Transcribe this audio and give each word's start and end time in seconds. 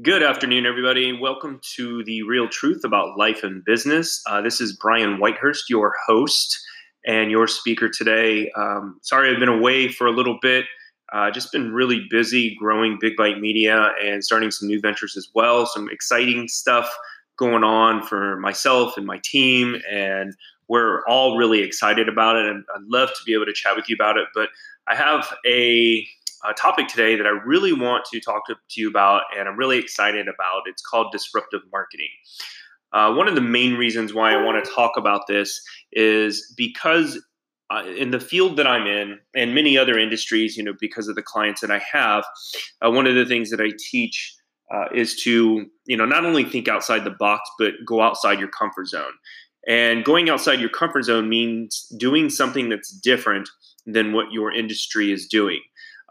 Good 0.00 0.22
afternoon, 0.22 0.64
everybody. 0.64 1.12
Welcome 1.12 1.60
to 1.74 2.02
the 2.04 2.22
Real 2.22 2.48
Truth 2.48 2.80
About 2.82 3.18
Life 3.18 3.42
and 3.42 3.62
Business. 3.62 4.22
Uh, 4.26 4.40
this 4.40 4.58
is 4.58 4.74
Brian 4.74 5.18
Whitehurst, 5.18 5.68
your 5.68 5.94
host 6.06 6.58
and 7.04 7.30
your 7.30 7.46
speaker 7.46 7.90
today. 7.90 8.50
Um, 8.56 8.98
sorry, 9.02 9.30
I've 9.30 9.38
been 9.38 9.50
away 9.50 9.88
for 9.88 10.06
a 10.06 10.10
little 10.10 10.38
bit. 10.40 10.64
Uh, 11.12 11.30
just 11.30 11.52
been 11.52 11.74
really 11.74 12.06
busy 12.08 12.56
growing 12.58 12.96
Big 13.02 13.16
Bite 13.18 13.38
Media 13.38 13.92
and 14.02 14.24
starting 14.24 14.50
some 14.50 14.66
new 14.66 14.80
ventures 14.80 15.14
as 15.14 15.28
well. 15.34 15.66
Some 15.66 15.90
exciting 15.90 16.48
stuff 16.48 16.90
going 17.36 17.62
on 17.62 18.02
for 18.02 18.40
myself 18.40 18.96
and 18.96 19.04
my 19.04 19.20
team, 19.22 19.76
and 19.90 20.32
we're 20.68 21.04
all 21.06 21.36
really 21.36 21.60
excited 21.60 22.08
about 22.08 22.36
it. 22.36 22.46
And 22.46 22.64
I'd 22.74 22.82
love 22.84 23.10
to 23.10 23.22
be 23.26 23.34
able 23.34 23.44
to 23.44 23.52
chat 23.52 23.76
with 23.76 23.90
you 23.90 23.94
about 23.94 24.16
it. 24.16 24.28
But 24.34 24.48
I 24.88 24.94
have 24.94 25.34
a 25.46 26.08
a 26.44 26.52
topic 26.54 26.88
today 26.88 27.16
that 27.16 27.26
I 27.26 27.30
really 27.30 27.72
want 27.72 28.04
to 28.06 28.20
talk 28.20 28.46
to, 28.46 28.54
to, 28.54 28.80
you 28.80 28.88
about, 28.88 29.22
and 29.38 29.48
I'm 29.48 29.56
really 29.56 29.78
excited 29.78 30.26
about. 30.28 30.62
It's 30.66 30.82
called 30.82 31.12
disruptive 31.12 31.60
marketing. 31.70 32.08
Uh, 32.92 33.14
one 33.14 33.28
of 33.28 33.34
the 33.34 33.40
main 33.40 33.74
reasons 33.74 34.12
why 34.12 34.32
I 34.32 34.42
want 34.42 34.62
to 34.62 34.70
talk 34.70 34.92
about 34.96 35.26
this 35.26 35.62
is 35.92 36.52
because 36.56 37.22
uh, 37.70 37.84
in 37.86 38.10
the 38.10 38.20
field 38.20 38.56
that 38.58 38.66
I'm 38.66 38.86
in, 38.86 39.18
and 39.34 39.54
many 39.54 39.78
other 39.78 39.98
industries, 39.98 40.56
you 40.56 40.64
know, 40.64 40.74
because 40.78 41.08
of 41.08 41.14
the 41.14 41.22
clients 41.22 41.62
that 41.62 41.70
I 41.70 41.80
have, 41.90 42.24
uh, 42.84 42.90
one 42.90 43.06
of 43.06 43.14
the 43.14 43.24
things 43.24 43.50
that 43.50 43.60
I 43.60 43.70
teach 43.90 44.34
uh, 44.74 44.86
is 44.94 45.16
to, 45.22 45.66
you 45.86 45.96
know, 45.96 46.04
not 46.04 46.24
only 46.24 46.44
think 46.44 46.68
outside 46.68 47.04
the 47.04 47.10
box, 47.18 47.48
but 47.58 47.72
go 47.86 48.02
outside 48.02 48.38
your 48.38 48.48
comfort 48.48 48.88
zone. 48.88 49.12
And 49.66 50.04
going 50.04 50.28
outside 50.28 50.60
your 50.60 50.70
comfort 50.70 51.04
zone 51.04 51.28
means 51.28 51.86
doing 51.96 52.28
something 52.28 52.68
that's 52.68 52.90
different 52.90 53.48
than 53.86 54.12
what 54.12 54.32
your 54.32 54.52
industry 54.52 55.12
is 55.12 55.26
doing 55.26 55.60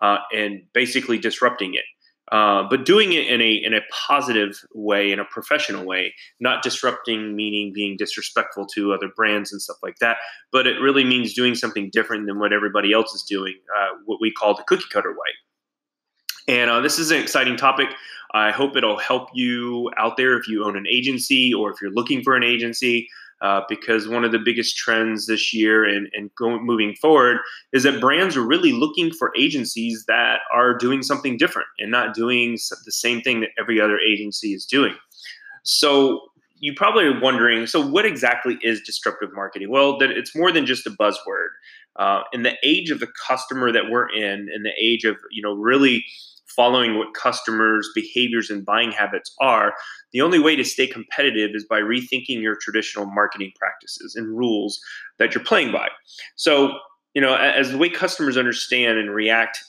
uh, 0.01 0.17
and 0.33 0.61
basically 0.73 1.17
disrupting 1.17 1.73
it. 1.73 1.83
Uh, 2.31 2.63
but 2.69 2.85
doing 2.85 3.11
it 3.11 3.27
in 3.27 3.41
a 3.41 3.61
in 3.61 3.73
a 3.73 3.81
positive 4.07 4.57
way, 4.73 5.11
in 5.11 5.19
a 5.19 5.25
professional 5.25 5.85
way, 5.85 6.13
not 6.39 6.63
disrupting 6.63 7.35
meaning 7.35 7.73
being 7.73 7.97
disrespectful 7.97 8.65
to 8.65 8.93
other 8.93 9.09
brands 9.17 9.51
and 9.51 9.61
stuff 9.61 9.75
like 9.83 9.97
that. 9.99 10.17
But 10.51 10.65
it 10.65 10.79
really 10.79 11.03
means 11.03 11.33
doing 11.33 11.55
something 11.55 11.89
different 11.91 12.27
than 12.27 12.39
what 12.39 12.53
everybody 12.53 12.93
else 12.93 13.13
is 13.13 13.23
doing, 13.23 13.55
uh, 13.77 13.97
what 14.05 14.19
we 14.21 14.31
call 14.31 14.55
the 14.55 14.63
cookie 14.63 14.85
cutter 14.93 15.11
way. 15.11 16.55
And 16.55 16.69
uh, 16.69 16.79
this 16.79 16.99
is 16.99 17.11
an 17.11 17.19
exciting 17.19 17.57
topic. 17.57 17.89
I 18.33 18.51
hope 18.51 18.77
it'll 18.77 18.97
help 18.97 19.27
you 19.33 19.91
out 19.97 20.15
there 20.15 20.37
if 20.37 20.47
you 20.47 20.63
own 20.63 20.77
an 20.77 20.85
agency 20.89 21.53
or 21.53 21.69
if 21.71 21.81
you're 21.81 21.91
looking 21.91 22.23
for 22.23 22.37
an 22.37 22.43
agency 22.43 23.09
uh, 23.41 23.61
because 23.67 24.07
one 24.07 24.23
of 24.23 24.31
the 24.31 24.39
biggest 24.39 24.77
trends 24.77 25.25
this 25.25 25.53
year 25.53 25.83
and, 25.83 26.07
and 26.13 26.29
going 26.35 26.63
moving 26.65 26.93
forward 27.01 27.37
is 27.73 27.83
that 27.83 27.99
brands 27.99 28.37
are 28.37 28.45
really 28.45 28.71
looking 28.71 29.11
for 29.11 29.31
agencies 29.37 30.05
that 30.07 30.41
are 30.53 30.77
doing 30.77 31.01
something 31.01 31.37
different 31.37 31.67
and 31.79 31.89
not 31.89 32.13
doing 32.13 32.51
the 32.85 32.91
same 32.91 33.21
thing 33.21 33.41
that 33.41 33.49
every 33.59 33.81
other 33.81 33.99
agency 33.99 34.53
is 34.53 34.65
doing. 34.65 34.95
So 35.63 36.21
you 36.59 36.73
probably 36.75 37.05
are 37.05 37.19
wondering, 37.19 37.65
so 37.65 37.85
what 37.85 38.05
exactly 38.05 38.59
is 38.61 38.81
disruptive 38.81 39.29
marketing? 39.33 39.71
Well, 39.71 39.97
that 39.97 40.11
it's 40.11 40.35
more 40.35 40.51
than 40.51 40.65
just 40.67 40.85
a 40.85 40.91
buzzword. 40.91 41.49
Uh, 41.97 42.21
in 42.31 42.43
the 42.43 42.55
age 42.63 42.89
of 42.89 42.99
the 42.99 43.09
customer 43.27 43.71
that 43.71 43.89
we're 43.89 44.09
in, 44.09 44.47
in 44.55 44.63
the 44.63 44.71
age 44.79 45.03
of 45.03 45.17
you 45.29 45.41
know 45.41 45.53
really 45.53 46.05
following 46.55 46.97
what 46.97 47.13
customers' 47.13 47.89
behaviors 47.95 48.49
and 48.49 48.65
buying 48.65 48.91
habits 48.91 49.33
are, 49.39 49.73
the 50.13 50.21
only 50.21 50.39
way 50.39 50.55
to 50.55 50.63
stay 50.63 50.87
competitive 50.87 51.51
is 51.53 51.65
by 51.69 51.79
rethinking 51.79 52.41
your 52.41 52.57
traditional 52.61 53.05
marketing 53.05 53.51
practices 53.57 54.15
and 54.15 54.37
rules 54.37 54.79
that 55.19 55.33
you're 55.33 55.43
playing 55.43 55.71
by. 55.71 55.87
So, 56.35 56.73
you 57.13 57.21
know, 57.21 57.35
as 57.35 57.71
the 57.71 57.77
way 57.77 57.89
customers 57.89 58.37
understand 58.37 58.97
and 58.97 59.13
react 59.13 59.59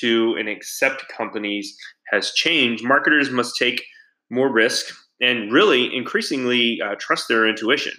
to 0.00 0.34
and 0.38 0.48
accept 0.48 1.08
companies 1.08 1.76
has 2.10 2.32
changed, 2.32 2.84
marketers 2.84 3.30
must 3.30 3.56
take 3.56 3.84
more 4.30 4.52
risk 4.52 4.94
and 5.20 5.52
really 5.52 5.94
increasingly 5.94 6.80
uh, 6.84 6.94
trust 6.98 7.28
their 7.28 7.46
intuition. 7.46 7.92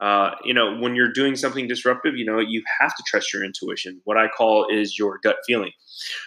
Uh, 0.00 0.32
you 0.44 0.52
know, 0.52 0.76
when 0.76 0.94
you're 0.94 1.12
doing 1.12 1.36
something 1.36 1.66
disruptive, 1.66 2.16
you 2.16 2.24
know, 2.24 2.38
you 2.38 2.62
have 2.80 2.94
to 2.94 3.02
trust 3.06 3.32
your 3.32 3.42
intuition. 3.42 4.00
What 4.04 4.18
I 4.18 4.28
call 4.28 4.66
is 4.70 4.98
your 4.98 5.18
gut 5.22 5.36
feeling. 5.46 5.72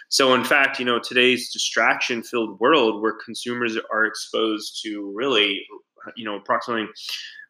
So, 0.08 0.34
in 0.34 0.44
fact, 0.44 0.78
you 0.80 0.84
know, 0.84 0.98
today's 0.98 1.52
distraction 1.52 2.22
filled 2.22 2.58
world 2.58 3.00
where 3.00 3.14
consumers 3.24 3.78
are 3.92 4.04
exposed 4.04 4.80
to 4.82 5.12
really, 5.14 5.64
you 6.16 6.24
know, 6.24 6.36
approximately 6.36 6.88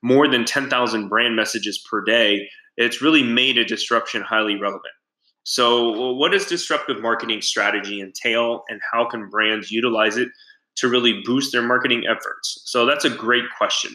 more 0.03 0.29
than 0.29 0.45
10,000 0.45 1.09
brand 1.09 1.37
messages 1.37 1.83
per 1.91 2.05
day, 2.05 2.49
it's 2.77 3.01
really 3.01 3.23
made 3.23 3.57
a 3.57 3.65
disruption 3.65 4.23
highly 4.23 4.57
relevant. 4.57 4.93
So, 5.45 6.13
what 6.13 6.33
does 6.33 6.47
disruptive 6.47 7.01
marketing 7.01 7.41
strategy 7.41 8.01
entail, 8.01 8.63
and 8.69 8.81
how 8.93 9.07
can 9.09 9.31
brands 9.31 9.71
utilize 9.71 10.19
it 10.19 10.29
to 10.77 10.89
really 10.89 11.23
boost 11.25 11.51
their 11.53 11.63
marketing 11.63 12.05
efforts? 12.07 12.61
So, 12.67 12.85
that's 12.85 13.07
a 13.07 13.11
great 13.11 13.45
question 13.57 13.95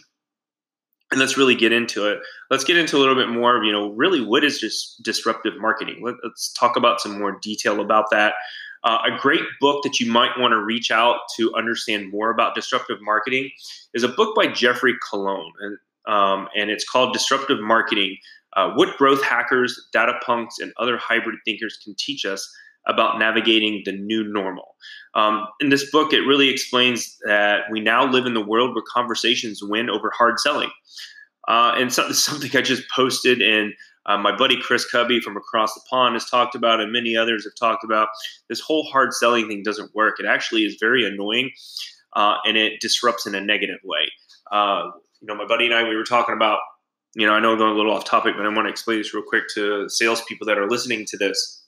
and 1.12 1.20
let's 1.20 1.38
really 1.38 1.56
get 1.56 1.72
into 1.72 2.08
it. 2.08 2.20
Let's 2.50 2.64
get 2.64 2.78
into 2.78 2.98
a 2.98 3.00
little 3.00 3.16
bit 3.16 3.30
more 3.30 3.58
of, 3.58 3.64
you 3.64 3.72
know, 3.72 3.92
really 3.92 4.22
what 4.22 4.44
is 4.44 4.60
just 4.60 5.02
disruptive 5.04 5.54
marketing? 5.60 6.02
Let, 6.04 6.16
us 6.24 6.54
talk 6.58 6.76
about 6.76 7.00
some 7.00 7.20
more 7.20 7.40
detail 7.42 7.80
about 7.80 8.06
that. 8.12 8.34
Uh, 8.84 9.00
a 9.06 9.20
great 9.20 9.44
book 9.60 9.84
that 9.84 10.00
you 10.00 10.12
might 10.12 10.38
want 10.38 10.52
to 10.52 10.60
reach 10.60 10.92
out 10.92 11.18
to 11.38 11.54
understand 11.56 12.12
more 12.12 12.30
about 12.30 12.54
disruptive 12.54 12.98
marketing 13.02 13.50
is 13.94 14.04
a 14.04 14.08
book 14.08 14.36
by 14.36 14.48
Geoffrey 14.48 14.94
Colon, 15.10 15.52
and, 15.60 15.78
um, 16.08 16.48
and 16.56 16.70
it's 16.70 16.88
called 16.88 17.14
Disruptive 17.14 17.60
Marketing 17.62 18.18
uh, 18.56 18.72
What 18.72 18.96
Growth 18.98 19.24
Hackers, 19.24 19.88
Data 19.92 20.14
Punks, 20.26 20.60
and 20.60 20.72
Other 20.78 20.98
Hybrid 20.98 21.38
Thinkers 21.46 21.78
Can 21.84 21.96
Teach 21.98 22.26
Us 22.26 22.54
about 22.88 23.19
navigating 23.19 23.81
the 23.85 23.91
new 23.91 24.23
normal. 24.23 24.75
Um, 25.16 25.47
in 25.59 25.69
this 25.69 25.90
book, 25.90 26.13
it 26.13 26.22
really 26.22 26.50
explains 26.50 27.18
that 27.25 27.62
we 27.72 27.79
now 27.79 28.06
live 28.06 28.25
in 28.25 28.34
the 28.34 28.46
world 28.46 28.75
where 28.75 28.84
conversations 28.94 29.62
win 29.63 29.90
over 29.90 30.12
hard 30.16 30.40
selling. 30.40 30.69
Uh, 31.47 31.74
and 31.78 31.91
so, 31.91 32.12
something 32.12 32.51
I 32.56 32.62
just 32.62 32.84
posted, 32.94 33.41
and 33.41 33.74
uh, 34.06 34.18
my 34.18 34.35
buddy 34.35 34.59
Chris 34.62 34.90
Cubby 34.90 35.19
from 35.19 35.38
across 35.38 35.74
the 35.74 35.81
pond 35.90 36.13
has 36.13 36.29
talked 36.29 36.56
about, 36.56 36.79
and 36.79 36.91
many 36.91 37.16
others 37.16 37.44
have 37.45 37.56
talked 37.56 37.84
about. 37.84 38.09
This 38.50 38.59
whole 38.59 38.84
hard 38.84 39.13
selling 39.13 39.47
thing 39.47 39.63
doesn't 39.63 39.95
work. 39.95 40.19
It 40.19 40.25
actually 40.25 40.63
is 40.63 40.78
very 40.79 41.06
annoying, 41.06 41.51
uh, 42.16 42.35
and 42.45 42.57
it 42.57 42.81
disrupts 42.81 43.25
in 43.25 43.35
a 43.35 43.41
negative 43.41 43.79
way. 43.84 44.12
Uh, 44.51 44.91
you 45.22 45.28
know, 45.28 45.35
my 45.35 45.45
buddy 45.45 45.66
and 45.66 45.74
I, 45.74 45.88
we 45.88 45.95
were 45.95 46.03
talking 46.03 46.35
about. 46.35 46.59
You 47.18 47.25
know, 47.25 47.31
I 47.31 47.40
know 47.40 47.53
I'm 47.53 47.57
going 47.57 47.72
a 47.72 47.78
little 47.78 47.94
off 47.94 48.03
topic, 48.03 48.34
but 48.35 48.45
I 48.45 48.50
want 48.50 48.68
to 48.68 48.69
explain 48.69 48.97
this 48.97 49.13
real 49.13 49.24
quick 49.25 49.45
to 49.53 49.88
salespeople 49.88 50.45
that 50.47 50.57
are 50.57 50.69
listening 50.69 51.06
to 51.06 51.18
this 51.18 51.65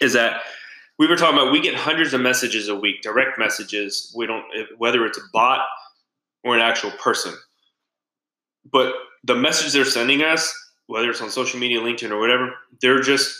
is 0.00 0.12
that 0.12 0.42
we 0.98 1.06
were 1.06 1.16
talking 1.16 1.38
about 1.38 1.52
we 1.52 1.60
get 1.60 1.74
hundreds 1.74 2.14
of 2.14 2.20
messages 2.20 2.68
a 2.68 2.74
week, 2.74 3.02
direct 3.02 3.38
messages. 3.38 4.12
We 4.16 4.26
don't 4.26 4.44
whether 4.78 5.04
it's 5.04 5.18
a 5.18 5.22
bot 5.32 5.66
or 6.44 6.54
an 6.54 6.62
actual 6.62 6.90
person. 6.92 7.34
But 8.70 8.94
the 9.24 9.34
message 9.34 9.72
they're 9.72 9.84
sending 9.84 10.22
us, 10.22 10.52
whether 10.86 11.10
it's 11.10 11.20
on 11.20 11.30
social 11.30 11.60
media, 11.60 11.80
LinkedIn 11.80 12.10
or 12.10 12.18
whatever, 12.18 12.54
they're 12.80 13.00
just 13.00 13.34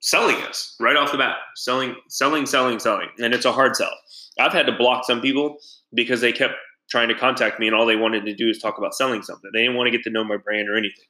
selling 0.00 0.36
us 0.42 0.74
right 0.80 0.96
off 0.96 1.12
the 1.12 1.18
bat. 1.18 1.36
Selling, 1.54 1.96
selling, 2.08 2.46
selling, 2.46 2.78
selling. 2.78 3.08
And 3.18 3.34
it's 3.34 3.44
a 3.44 3.52
hard 3.52 3.76
sell. 3.76 3.92
I've 4.38 4.52
had 4.52 4.66
to 4.66 4.72
block 4.72 5.04
some 5.04 5.20
people 5.20 5.58
because 5.94 6.20
they 6.20 6.32
kept 6.32 6.54
trying 6.90 7.08
to 7.08 7.14
contact 7.14 7.58
me 7.58 7.66
and 7.66 7.76
all 7.76 7.86
they 7.86 7.96
wanted 7.96 8.24
to 8.26 8.34
do 8.34 8.48
is 8.48 8.58
talk 8.58 8.78
about 8.78 8.94
selling 8.94 9.22
something. 9.22 9.50
They 9.52 9.62
didn't 9.62 9.76
want 9.76 9.86
to 9.86 9.90
get 9.90 10.02
to 10.04 10.10
know 10.10 10.24
my 10.24 10.36
brand 10.36 10.68
or 10.68 10.76
anything. 10.76 11.06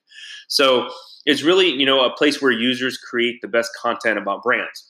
So 0.48 0.90
it's 1.24 1.42
really, 1.42 1.68
you 1.70 1.86
know, 1.86 2.04
a 2.04 2.14
place 2.14 2.42
where 2.42 2.52
users 2.52 2.98
create 2.98 3.40
the 3.42 3.48
best 3.48 3.70
content 3.80 4.18
about 4.18 4.42
brands. 4.42 4.84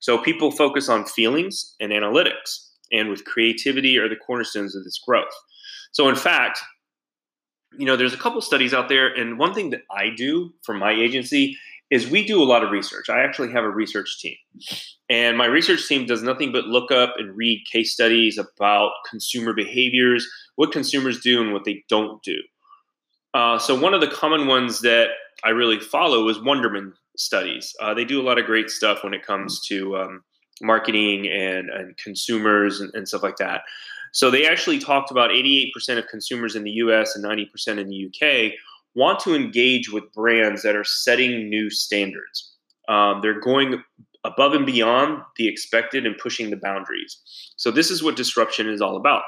So 0.00 0.18
people 0.18 0.50
focus 0.50 0.88
on 0.88 1.04
feelings 1.04 1.74
and 1.80 1.92
analytics, 1.92 2.68
and 2.90 3.08
with 3.08 3.24
creativity 3.24 3.98
are 3.98 4.08
the 4.08 4.16
cornerstones 4.16 4.74
of 4.74 4.84
this 4.84 4.98
growth. 4.98 5.32
So 5.92 6.08
in 6.08 6.16
fact, 6.16 6.60
you 7.78 7.86
know, 7.86 7.96
there's 7.96 8.14
a 8.14 8.18
couple 8.18 8.40
studies 8.40 8.74
out 8.74 8.88
there, 8.88 9.08
and 9.08 9.38
one 9.38 9.54
thing 9.54 9.70
that 9.70 9.82
I 9.90 10.10
do 10.10 10.52
for 10.62 10.74
my 10.74 10.92
agency 10.92 11.56
is 11.90 12.08
we 12.08 12.24
do 12.24 12.42
a 12.42 12.44
lot 12.44 12.62
of 12.62 12.70
research. 12.70 13.08
I 13.08 13.22
actually 13.22 13.52
have 13.52 13.64
a 13.64 13.70
research 13.70 14.20
team. 14.20 14.36
And 15.08 15.36
my 15.36 15.46
research 15.46 15.88
team 15.88 16.06
does 16.06 16.22
nothing 16.22 16.52
but 16.52 16.66
look 16.66 16.92
up 16.92 17.14
and 17.18 17.36
read 17.36 17.64
case 17.70 17.92
studies 17.92 18.38
about 18.38 18.92
consumer 19.08 19.52
behaviors, 19.52 20.28
what 20.54 20.70
consumers 20.70 21.20
do 21.20 21.42
and 21.42 21.52
what 21.52 21.64
they 21.64 21.84
don't 21.88 22.22
do. 22.22 22.36
Uh, 23.34 23.58
so, 23.58 23.78
one 23.78 23.94
of 23.94 24.00
the 24.00 24.08
common 24.08 24.46
ones 24.46 24.80
that 24.80 25.08
I 25.44 25.50
really 25.50 25.80
follow 25.80 26.28
is 26.28 26.38
Wunderman 26.38 26.92
studies. 27.20 27.74
Uh, 27.80 27.94
they 27.94 28.04
do 28.04 28.20
a 28.20 28.24
lot 28.24 28.38
of 28.38 28.46
great 28.46 28.70
stuff 28.70 29.04
when 29.04 29.14
it 29.14 29.24
comes 29.24 29.60
to 29.66 29.96
um, 29.96 30.22
marketing 30.62 31.28
and, 31.28 31.68
and 31.70 31.96
consumers 31.96 32.80
and, 32.80 32.90
and 32.94 33.06
stuff 33.06 33.22
like 33.22 33.36
that. 33.36 33.62
So, 34.12 34.30
they 34.30 34.46
actually 34.46 34.78
talked 34.78 35.10
about 35.10 35.30
88% 35.30 35.70
of 35.98 36.08
consumers 36.08 36.56
in 36.56 36.64
the 36.64 36.72
US 36.72 37.14
and 37.14 37.24
90% 37.24 37.78
in 37.78 37.88
the 37.88 38.06
UK 38.08 38.52
want 38.96 39.20
to 39.20 39.34
engage 39.34 39.92
with 39.92 40.12
brands 40.12 40.62
that 40.62 40.74
are 40.74 40.84
setting 40.84 41.48
new 41.48 41.70
standards. 41.70 42.52
Um, 42.88 43.20
they're 43.22 43.38
going 43.38 43.84
above 44.24 44.52
and 44.52 44.66
beyond 44.66 45.22
the 45.36 45.48
expected 45.48 46.04
and 46.06 46.18
pushing 46.18 46.50
the 46.50 46.56
boundaries. 46.56 47.20
So, 47.56 47.70
this 47.70 47.90
is 47.90 48.02
what 48.02 48.16
disruption 48.16 48.68
is 48.68 48.80
all 48.80 48.96
about. 48.96 49.22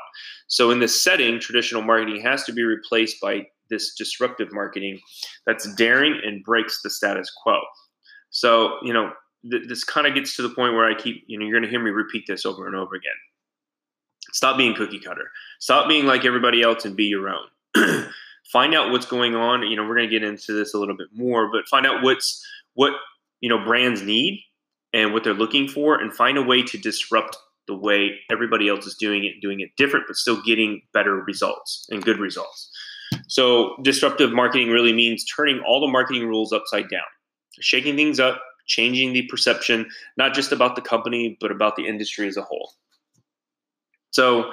So, 0.49 0.71
in 0.71 0.81
this 0.81 1.03
setting, 1.03 1.39
traditional 1.39 1.83
marketing 1.83 2.21
has 2.23 2.44
to 2.44 2.53
be 2.53 2.62
replaced 2.62 3.21
by 3.21 3.47
this 3.71 3.94
disruptive 3.94 4.53
marketing 4.53 5.00
that's 5.47 5.73
daring 5.75 6.21
and 6.25 6.44
breaks 6.44 6.81
the 6.83 6.91
status 6.91 7.31
quo. 7.43 7.59
So, 8.32 8.79
you 8.82 8.93
know, 8.93 9.12
th- 9.49 9.69
this 9.69 9.84
kind 9.84 10.06
of 10.06 10.14
gets 10.14 10.34
to 10.37 10.43
the 10.43 10.49
point 10.49 10.75
where 10.75 10.84
I 10.84 10.94
keep, 10.94 11.25
you 11.29 11.38
know, 11.38 11.44
you're 11.44 11.55
going 11.58 11.64
to 11.64 11.70
hear 11.70 11.82
me 11.82 11.90
repeat 11.90 12.25
this 12.26 12.44
over 12.44 12.67
and 12.67 12.75
over 12.75 12.96
again. 12.96 13.12
Stop 14.32 14.56
being 14.56 14.75
cookie 14.75 14.99
cutter. 14.99 15.31
Stop 15.61 15.88
being 15.88 16.06
like 16.06 16.25
everybody 16.25 16.62
else 16.62 16.84
and 16.84 16.96
be 16.96 17.05
your 17.05 17.29
own. 17.29 17.46
find 18.52 18.75
out 18.75 18.90
what's 18.90 19.06
going 19.06 19.34
on. 19.34 19.62
You 19.62 19.76
know, 19.76 19.82
we're 19.82 19.96
going 19.96 20.08
to 20.08 20.19
get 20.19 20.26
into 20.26 20.52
this 20.52 20.75
a 20.75 20.79
little 20.79 20.96
bit 20.96 21.08
more, 21.14 21.50
but 21.50 21.69
find 21.69 21.87
out 21.87 22.02
what's 22.02 22.44
what 22.75 22.93
you 23.40 23.49
know 23.49 23.62
brands 23.62 24.02
need 24.02 24.43
and 24.93 25.12
what 25.12 25.25
they're 25.25 25.34
looking 25.34 25.69
for, 25.69 25.99
and 25.99 26.12
find 26.12 26.37
a 26.37 26.43
way 26.43 26.62
to 26.62 26.79
disrupt 26.79 27.37
the 27.67 27.76
way 27.76 28.19
everybody 28.31 28.69
else 28.69 28.87
is 28.87 28.94
doing 28.94 29.25
it, 29.25 29.40
doing 29.40 29.61
it 29.61 29.70
different, 29.76 30.06
but 30.06 30.17
still 30.17 30.43
getting 30.43 30.82
better 30.93 31.17
results 31.17 31.87
and 31.90 32.05
good 32.05 32.19
results. 32.19 32.70
So, 33.29 33.76
disruptive 33.82 34.32
marketing 34.32 34.69
really 34.70 34.93
means 34.93 35.25
turning 35.25 35.61
all 35.67 35.81
the 35.81 35.90
marketing 35.90 36.26
rules 36.26 36.52
upside 36.52 36.88
down, 36.88 37.02
shaking 37.60 37.96
things 37.96 38.20
up, 38.20 38.43
changing 38.66 39.12
the 39.12 39.22
perception, 39.22 39.88
not 40.16 40.34
just 40.34 40.52
about 40.52 40.76
the 40.76 40.82
company, 40.82 41.37
but 41.40 41.50
about 41.50 41.76
the 41.76 41.87
industry 41.87 42.28
as 42.28 42.37
a 42.37 42.43
whole. 42.43 42.72
So, 44.10 44.52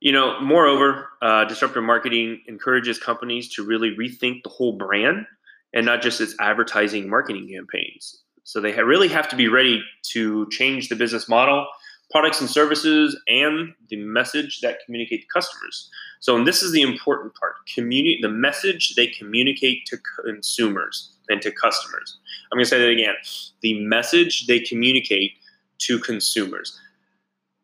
you 0.00 0.12
know, 0.12 0.40
moreover, 0.40 1.08
uh, 1.22 1.44
disruptive 1.44 1.82
marketing 1.82 2.42
encourages 2.46 2.98
companies 2.98 3.48
to 3.54 3.64
really 3.64 3.96
rethink 3.96 4.42
the 4.42 4.50
whole 4.50 4.76
brand 4.76 5.26
and 5.74 5.84
not 5.84 6.02
just 6.02 6.20
its 6.20 6.34
advertising 6.40 7.08
marketing 7.08 7.48
campaigns. 7.48 8.22
So 8.44 8.60
they 8.60 8.72
really 8.82 9.08
have 9.08 9.28
to 9.28 9.36
be 9.36 9.48
ready 9.48 9.82
to 10.12 10.48
change 10.50 10.88
the 10.88 10.96
business 10.96 11.28
model, 11.28 11.66
products 12.10 12.40
and 12.40 12.48
services, 12.48 13.20
and 13.28 13.74
the 13.90 13.96
message 13.96 14.60
that 14.62 14.78
communicate 14.86 15.22
to 15.22 15.26
customers. 15.26 15.90
So, 16.20 16.36
and 16.36 16.46
this 16.46 16.62
is 16.62 16.72
the 16.72 16.80
important 16.80 17.34
part: 17.34 17.56
communicate 17.74 18.22
the 18.22 18.30
message 18.30 18.94
they 18.94 19.06
communicate 19.08 19.84
to 19.86 19.98
consumers 20.24 21.12
and 21.28 21.42
to 21.42 21.50
customers. 21.50 22.18
I'm 22.50 22.56
going 22.56 22.64
to 22.64 22.70
say 22.70 22.80
that 22.80 22.90
again: 22.90 23.14
the 23.60 23.80
message 23.84 24.46
they 24.46 24.60
communicate 24.60 25.32
to 25.78 25.98
consumers 25.98 26.78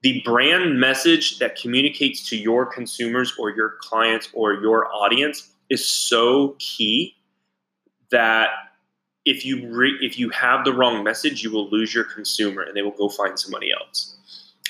the 0.05 0.21
brand 0.21 0.79
message 0.79 1.39
that 1.39 1.57
communicates 1.57 2.29
to 2.29 2.37
your 2.37 2.67
consumers 2.67 3.33
or 3.39 3.49
your 3.49 3.77
clients 3.81 4.29
or 4.35 4.53
your 4.53 4.87
audience 4.93 5.49
is 5.71 5.89
so 5.89 6.57
key 6.59 7.17
that 8.11 8.51
if 9.25 9.47
you 9.47 9.67
re- 9.75 9.97
if 10.03 10.19
you 10.19 10.29
have 10.29 10.63
the 10.67 10.75
wrong 10.75 11.03
message, 11.03 11.43
you 11.43 11.51
will 11.51 11.71
lose 11.71 11.95
your 11.95 12.05
consumer 12.05 12.61
and 12.61 12.77
they 12.77 12.83
will 12.83 12.91
go 12.91 13.09
find 13.09 13.41
somebody 13.41 13.71
else. 13.73 14.15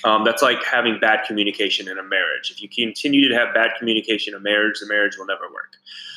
Um, 0.04 0.22
that's 0.24 0.40
like 0.40 0.62
having 0.62 1.00
bad 1.00 1.24
communication 1.26 1.88
in 1.88 1.98
a 1.98 2.02
marriage. 2.04 2.52
If 2.52 2.62
you 2.62 2.68
continue 2.68 3.28
to 3.28 3.34
have 3.34 3.52
bad 3.52 3.70
communication 3.76 4.34
in 4.34 4.40
a 4.40 4.42
marriage, 4.42 4.78
the 4.78 4.86
marriage 4.86 5.18
will 5.18 5.26
never 5.26 5.48
work. 5.52 5.72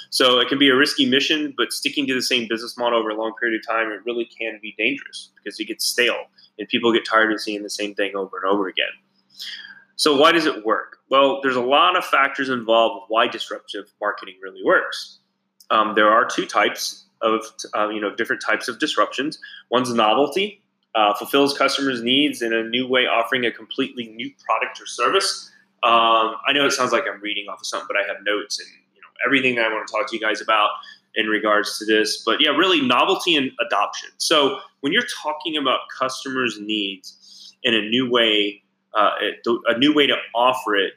So 0.10 0.40
it 0.40 0.48
can 0.48 0.58
be 0.58 0.70
a 0.70 0.76
risky 0.76 1.06
mission, 1.10 1.54
but 1.58 1.74
sticking 1.74 2.08
to 2.08 2.14
the 2.14 2.22
same 2.22 2.48
business 2.48 2.78
model 2.78 3.00
over 3.00 3.10
a 3.10 3.16
long 3.16 3.34
period 3.40 3.60
of 3.60 3.68
time, 3.68 3.92
it 3.92 4.02
really 4.06 4.26
can 4.26 4.60
be 4.62 4.74
dangerous 4.78 5.32
because 5.36 5.60
it 5.60 5.66
gets 5.66 5.86
stale 5.86 6.26
and 6.58 6.68
people 6.68 6.94
get 6.94 7.06
tired 7.06 7.32
of 7.32 7.42
seeing 7.42 7.64
the 7.64 7.70
same 7.70 7.94
thing 7.94 8.16
over 8.16 8.38
and 8.38 8.52
over 8.52 8.68
again. 8.68 8.88
So, 9.96 10.16
why 10.16 10.32
does 10.32 10.46
it 10.46 10.66
work? 10.66 10.98
Well, 11.10 11.42
there's 11.42 11.56
a 11.56 11.62
lot 11.62 11.96
of 11.96 12.06
factors 12.06 12.50
involved 12.50 13.06
why 13.10 13.28
disruptive 13.28 13.86
marketing 14.00 14.36
really 14.42 14.64
works. 14.64 15.20
Um, 15.70 15.96
there 15.96 16.10
are 16.10 16.26
two 16.26 16.46
types 16.46 17.06
of 17.22 17.42
uh, 17.76 17.90
you 17.90 18.00
know 18.00 18.16
different 18.16 18.42
types 18.42 18.68
of 18.68 18.80
disruptions. 18.80 19.40
One's 19.72 19.94
novelty, 19.94 20.62
uh, 20.96 21.14
fulfills 21.16 21.58
customers' 21.58 22.04
needs 22.04 22.42
in 22.42 22.54
a 22.54 22.64
new 22.64 22.88
way, 22.88 23.08
offering 23.08 23.46
a 23.46 23.52
completely 23.52 24.08
new 24.10 24.32
product 24.46 24.80
or 24.82 24.86
service. 24.86 25.52
Um, 25.84 26.36
I 26.46 26.54
know 26.54 26.66
it 26.66 26.72
sounds 26.72 26.92
like 26.92 27.04
I'm 27.12 27.22
reading 27.22 27.46
off 27.50 27.60
of 27.60 27.66
something, 27.66 27.88
but 27.88 27.98
I 27.98 28.08
have 28.08 28.18
notes 28.24 28.60
and 28.60 28.68
everything 29.26 29.56
that 29.56 29.66
I 29.66 29.74
want 29.74 29.88
to 29.88 29.94
talk 29.94 30.10
to 30.10 30.16
you 30.16 30.22
guys 30.22 30.42
about 30.42 30.70
in 31.16 31.28
regards 31.28 31.80
to 31.80 31.86
this. 31.86 32.24
But 32.26 32.42
yeah, 32.42 32.52
really 32.52 32.82
novelty 32.82 33.36
and 33.36 33.52
adoption. 33.66 34.10
So 34.18 34.60
when 34.82 34.94
you're 34.94 35.08
talking 35.24 35.58
about 35.58 35.80
customers' 35.98 36.60
needs 36.60 37.56
in 37.64 37.74
a 37.74 37.82
new 37.82 38.10
way 38.10 38.62
uh, 38.98 39.12
a 39.68 39.78
new 39.78 39.94
way 39.94 40.08
to 40.08 40.16
offer 40.34 40.76
it 40.76 40.94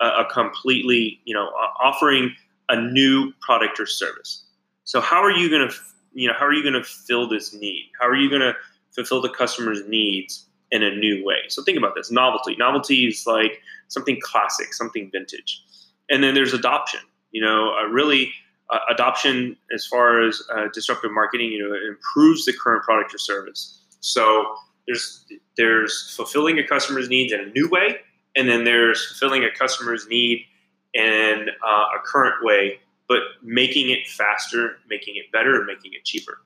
a, 0.00 0.06
a 0.06 0.24
completely, 0.32 1.20
you 1.24 1.34
know, 1.34 1.46
offering 1.80 2.34
a 2.68 2.80
new 2.80 3.32
product 3.40 3.78
or 3.78 3.86
service. 3.86 4.44
So 4.84 5.00
how 5.00 5.22
are 5.22 5.30
you 5.30 5.50
going 5.50 5.68
to, 5.68 5.74
you 6.14 6.28
know, 6.28 6.34
how 6.38 6.46
are 6.46 6.52
you 6.52 6.62
going 6.62 6.74
to 6.74 6.84
fill 6.84 7.28
this 7.28 7.52
need? 7.52 7.90
How 8.00 8.08
are 8.08 8.16
you 8.16 8.30
going 8.30 8.40
to 8.40 8.54
fulfill 8.92 9.20
the 9.20 9.28
customer's 9.28 9.86
needs 9.86 10.46
in 10.70 10.82
a 10.82 10.94
new 10.94 11.24
way? 11.24 11.38
So 11.48 11.62
think 11.62 11.76
about 11.76 11.94
this: 11.94 12.10
novelty. 12.10 12.56
Novelty 12.56 13.06
is 13.06 13.26
like 13.26 13.60
something 13.88 14.18
classic, 14.22 14.72
something 14.72 15.10
vintage, 15.10 15.62
and 16.10 16.22
then 16.22 16.34
there's 16.34 16.54
adoption. 16.54 17.00
You 17.34 17.42
know, 17.42 17.74
uh, 17.78 17.84
really. 17.88 18.32
Uh, 18.70 18.78
adoption, 18.88 19.54
as 19.74 19.84
far 19.86 20.22
as 20.26 20.42
uh, 20.56 20.68
disruptive 20.72 21.12
marketing, 21.12 21.52
you 21.52 21.60
know, 21.62 21.76
improves 21.86 22.46
the 22.46 22.52
current 22.54 22.82
product 22.82 23.14
or 23.14 23.18
service. 23.18 23.78
So 24.00 24.56
there's 24.86 25.26
there's 25.58 26.14
fulfilling 26.16 26.58
a 26.58 26.66
customer's 26.66 27.10
needs 27.10 27.30
in 27.30 27.40
a 27.40 27.50
new 27.52 27.68
way, 27.68 27.96
and 28.34 28.48
then 28.48 28.64
there's 28.64 29.06
fulfilling 29.06 29.44
a 29.44 29.50
customer's 29.50 30.06
need 30.08 30.46
in 30.94 31.48
a 31.62 31.98
current 32.06 32.36
way, 32.42 32.80
but 33.06 33.20
making 33.42 33.90
it 33.90 34.08
faster, 34.08 34.78
making 34.88 35.16
it 35.16 35.30
better, 35.30 35.56
and 35.56 35.66
making 35.66 35.92
it 35.92 36.04
cheaper. 36.06 36.38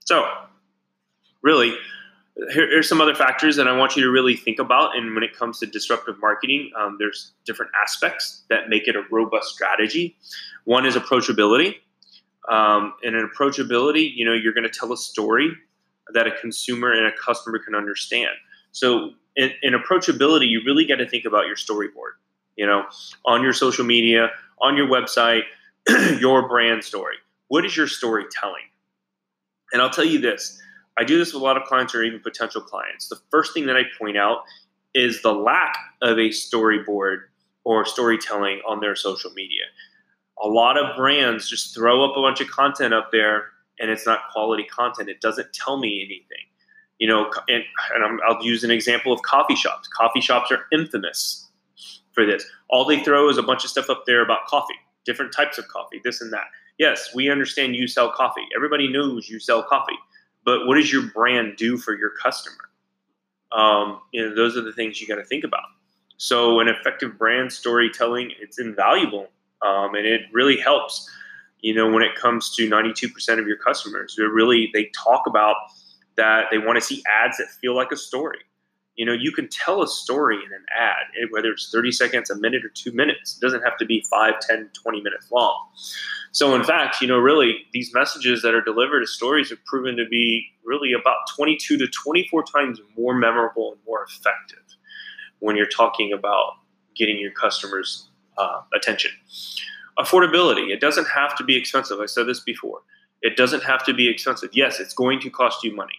So, 0.00 0.30
really, 1.42 1.74
here, 2.36 2.68
here's 2.68 2.88
some 2.88 3.00
other 3.00 3.14
factors 3.14 3.56
that 3.56 3.66
I 3.66 3.76
want 3.76 3.96
you 3.96 4.02
to 4.02 4.10
really 4.10 4.36
think 4.36 4.58
about. 4.58 4.96
And 4.96 5.14
when 5.14 5.22
it 5.22 5.36
comes 5.36 5.58
to 5.60 5.66
disruptive 5.66 6.16
marketing, 6.20 6.70
um, 6.78 6.96
there's 6.98 7.32
different 7.44 7.72
aspects 7.80 8.44
that 8.50 8.68
make 8.68 8.88
it 8.88 8.96
a 8.96 9.02
robust 9.10 9.54
strategy. 9.54 10.16
One 10.64 10.86
is 10.86 10.94
approachability. 10.94 11.76
Um, 12.48 12.94
and 13.02 13.16
an 13.16 13.28
approachability, 13.28 14.12
you 14.14 14.24
know, 14.24 14.32
you're 14.32 14.52
going 14.52 14.64
to 14.64 14.70
tell 14.70 14.92
a 14.92 14.96
story 14.96 15.50
that 16.14 16.26
a 16.26 16.30
consumer 16.30 16.92
and 16.92 17.06
a 17.06 17.12
customer 17.12 17.58
can 17.58 17.74
understand. 17.74 18.30
So 18.70 19.10
in, 19.34 19.50
in 19.62 19.74
approachability, 19.74 20.48
you 20.48 20.62
really 20.64 20.84
got 20.84 20.96
to 20.96 21.08
think 21.08 21.24
about 21.24 21.46
your 21.46 21.56
storyboard. 21.56 22.14
You 22.56 22.66
know, 22.66 22.84
on 23.24 23.42
your 23.42 23.52
social 23.52 23.84
media, 23.84 24.30
on 24.62 24.76
your 24.76 24.86
website, 24.86 25.42
your 26.20 26.48
brand 26.48 26.84
story. 26.84 27.16
What 27.48 27.66
is 27.66 27.76
your 27.76 27.86
story 27.86 28.24
telling? 28.30 28.62
And 29.72 29.82
I'll 29.82 29.90
tell 29.90 30.04
you 30.06 30.20
this 30.20 30.60
I 30.98 31.04
do 31.04 31.18
this 31.18 31.32
with 31.32 31.42
a 31.42 31.44
lot 31.44 31.56
of 31.56 31.64
clients 31.64 31.94
or 31.94 32.02
even 32.02 32.20
potential 32.20 32.60
clients. 32.60 33.08
The 33.08 33.20
first 33.30 33.52
thing 33.52 33.66
that 33.66 33.76
I 33.76 33.82
point 33.98 34.16
out 34.16 34.38
is 34.94 35.22
the 35.22 35.32
lack 35.32 35.76
of 36.02 36.18
a 36.18 36.30
storyboard 36.30 37.18
or 37.64 37.84
storytelling 37.84 38.60
on 38.66 38.80
their 38.80 38.96
social 38.96 39.30
media. 39.32 39.64
A 40.42 40.48
lot 40.48 40.78
of 40.78 40.96
brands 40.96 41.48
just 41.48 41.74
throw 41.74 42.04
up 42.04 42.16
a 42.16 42.22
bunch 42.22 42.40
of 42.40 42.48
content 42.48 42.94
up 42.94 43.10
there 43.12 43.46
and 43.78 43.90
it's 43.90 44.06
not 44.06 44.20
quality 44.32 44.64
content. 44.64 45.08
It 45.08 45.20
doesn't 45.20 45.52
tell 45.52 45.78
me 45.78 46.00
anything. 46.00 46.44
You 46.98 47.08
know, 47.08 47.30
and, 47.48 47.62
and 47.94 48.20
i 48.26 48.32
will 48.32 48.42
use 48.42 48.64
an 48.64 48.70
example 48.70 49.12
of 49.12 49.20
coffee 49.22 49.54
shops. 49.54 49.88
Coffee 49.88 50.22
shops 50.22 50.50
are 50.50 50.66
infamous 50.72 51.50
for 52.12 52.24
this. 52.24 52.44
All 52.70 52.86
they 52.86 53.02
throw 53.02 53.28
is 53.28 53.36
a 53.36 53.42
bunch 53.42 53.64
of 53.64 53.70
stuff 53.70 53.90
up 53.90 54.04
there 54.06 54.22
about 54.22 54.46
coffee, 54.46 54.74
different 55.04 55.32
types 55.32 55.58
of 55.58 55.68
coffee, 55.68 56.00
this 56.04 56.22
and 56.22 56.32
that. 56.32 56.46
Yes, 56.78 57.10
we 57.14 57.30
understand 57.30 57.76
you 57.76 57.86
sell 57.86 58.10
coffee. 58.10 58.46
Everybody 58.54 58.88
knows 58.88 59.28
you 59.28 59.38
sell 59.38 59.62
coffee, 59.62 59.98
but 60.46 60.66
what 60.66 60.76
does 60.76 60.90
your 60.90 61.02
brand 61.02 61.56
do 61.58 61.76
for 61.76 61.94
your 61.94 62.12
customer? 62.22 62.70
Um, 63.52 64.00
you 64.12 64.22
know, 64.22 64.34
those 64.34 64.56
are 64.56 64.62
the 64.62 64.72
things 64.72 65.00
you 65.00 65.06
got 65.06 65.16
to 65.16 65.24
think 65.24 65.44
about. 65.44 65.64
So, 66.16 66.60
an 66.60 66.68
effective 66.68 67.18
brand 67.18 67.52
storytelling 67.52 68.32
it's 68.40 68.58
invaluable, 68.58 69.28
um, 69.60 69.94
and 69.94 70.06
it 70.06 70.22
really 70.32 70.56
helps 70.56 71.10
you 71.60 71.74
know, 71.74 71.90
when 71.90 72.02
it 72.02 72.14
comes 72.14 72.54
to 72.54 72.68
92% 72.68 73.38
of 73.38 73.46
your 73.46 73.56
customers, 73.56 74.14
they 74.16 74.24
really 74.24 74.70
they 74.72 74.90
talk 74.94 75.26
about 75.26 75.56
that 76.16 76.44
they 76.50 76.58
want 76.58 76.76
to 76.76 76.80
see 76.80 77.02
ads 77.10 77.38
that 77.38 77.48
feel 77.60 77.74
like 77.74 77.90
a 77.92 77.96
story. 77.96 78.38
You 78.96 79.04
know, 79.04 79.12
you 79.12 79.30
can 79.30 79.48
tell 79.48 79.82
a 79.82 79.88
story 79.88 80.36
in 80.36 80.52
an 80.52 80.64
ad, 80.74 81.30
whether 81.30 81.50
it's 81.50 81.70
30 81.70 81.92
seconds, 81.92 82.30
a 82.30 82.36
minute, 82.36 82.64
or 82.64 82.70
two 82.70 82.92
minutes. 82.92 83.36
It 83.36 83.40
doesn't 83.40 83.62
have 83.62 83.76
to 83.78 83.84
be 83.84 84.04
5, 84.10 84.40
10, 84.40 84.70
20 84.72 85.02
minutes 85.02 85.30
long. 85.30 85.58
So, 86.32 86.54
in 86.54 86.64
fact, 86.64 87.00
you 87.00 87.06
know, 87.06 87.18
really, 87.18 87.66
these 87.72 87.92
messages 87.94 88.42
that 88.42 88.54
are 88.54 88.62
delivered 88.62 89.02
as 89.02 89.10
stories 89.10 89.50
have 89.50 89.64
proven 89.64 89.96
to 89.96 90.06
be 90.06 90.46
really 90.64 90.92
about 90.92 91.16
22 91.34 91.76
to 91.78 91.86
24 91.88 92.44
times 92.44 92.80
more 92.96 93.14
memorable 93.14 93.72
and 93.72 93.80
more 93.86 94.02
effective 94.02 94.62
when 95.40 95.56
you're 95.56 95.66
talking 95.66 96.12
about 96.12 96.54
getting 96.96 97.18
your 97.18 97.32
customers' 97.32 98.08
uh, 98.38 98.62
attention. 98.74 99.10
Affordability. 99.98 100.70
It 100.70 100.80
doesn't 100.80 101.08
have 101.08 101.36
to 101.36 101.44
be 101.44 101.56
expensive. 101.56 102.00
I 102.00 102.06
said 102.06 102.26
this 102.26 102.40
before. 102.40 102.80
It 103.22 103.36
doesn't 103.36 103.62
have 103.64 103.84
to 103.84 103.94
be 103.94 104.08
expensive. 104.08 104.50
Yes, 104.52 104.80
it's 104.80 104.94
going 104.94 105.20
to 105.20 105.30
cost 105.30 105.64
you 105.64 105.74
money. 105.74 105.94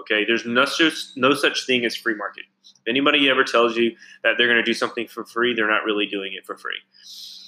Okay, 0.00 0.24
there's 0.24 0.44
no 0.44 0.64
such, 0.64 0.94
no 1.16 1.34
such 1.34 1.66
thing 1.66 1.84
as 1.84 1.96
free 1.96 2.14
market. 2.14 2.44
If 2.62 2.88
anybody 2.88 3.28
ever 3.28 3.44
tells 3.44 3.76
you 3.76 3.96
that 4.22 4.34
they're 4.38 4.46
going 4.46 4.58
to 4.58 4.62
do 4.62 4.74
something 4.74 5.08
for 5.08 5.24
free, 5.24 5.54
they're 5.54 5.70
not 5.70 5.84
really 5.84 6.06
doing 6.06 6.32
it 6.34 6.46
for 6.46 6.56
free. 6.56 6.78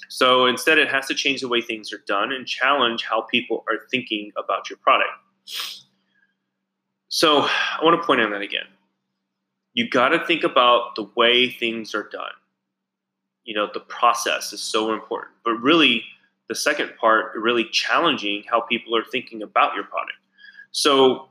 So 0.09 0.45
instead, 0.45 0.77
it 0.77 0.89
has 0.89 1.07
to 1.07 1.15
change 1.15 1.41
the 1.41 1.47
way 1.47 1.61
things 1.61 1.93
are 1.93 2.03
done 2.07 2.31
and 2.33 2.45
challenge 2.45 3.05
how 3.05 3.21
people 3.21 3.63
are 3.69 3.87
thinking 3.89 4.31
about 4.37 4.69
your 4.69 4.77
product. 4.77 5.11
So 7.07 7.41
I 7.41 7.79
want 7.81 8.01
to 8.01 8.05
point 8.05 8.21
out 8.21 8.29
that 8.31 8.41
again. 8.41 8.65
You 9.73 9.89
got 9.89 10.09
to 10.09 10.25
think 10.25 10.43
about 10.43 10.95
the 10.95 11.09
way 11.15 11.49
things 11.49 11.95
are 11.95 12.09
done 12.11 12.31
you 13.43 13.55
know 13.55 13.67
the 13.73 13.79
process 13.79 14.53
is 14.53 14.61
so 14.61 14.93
important 14.93 15.33
but 15.43 15.53
really 15.53 16.03
the 16.49 16.55
second 16.55 16.91
part 16.99 17.31
really 17.35 17.65
challenging 17.71 18.43
how 18.49 18.61
people 18.61 18.95
are 18.95 19.03
thinking 19.03 19.41
about 19.41 19.73
your 19.75 19.83
product 19.83 20.17
so 20.71 21.27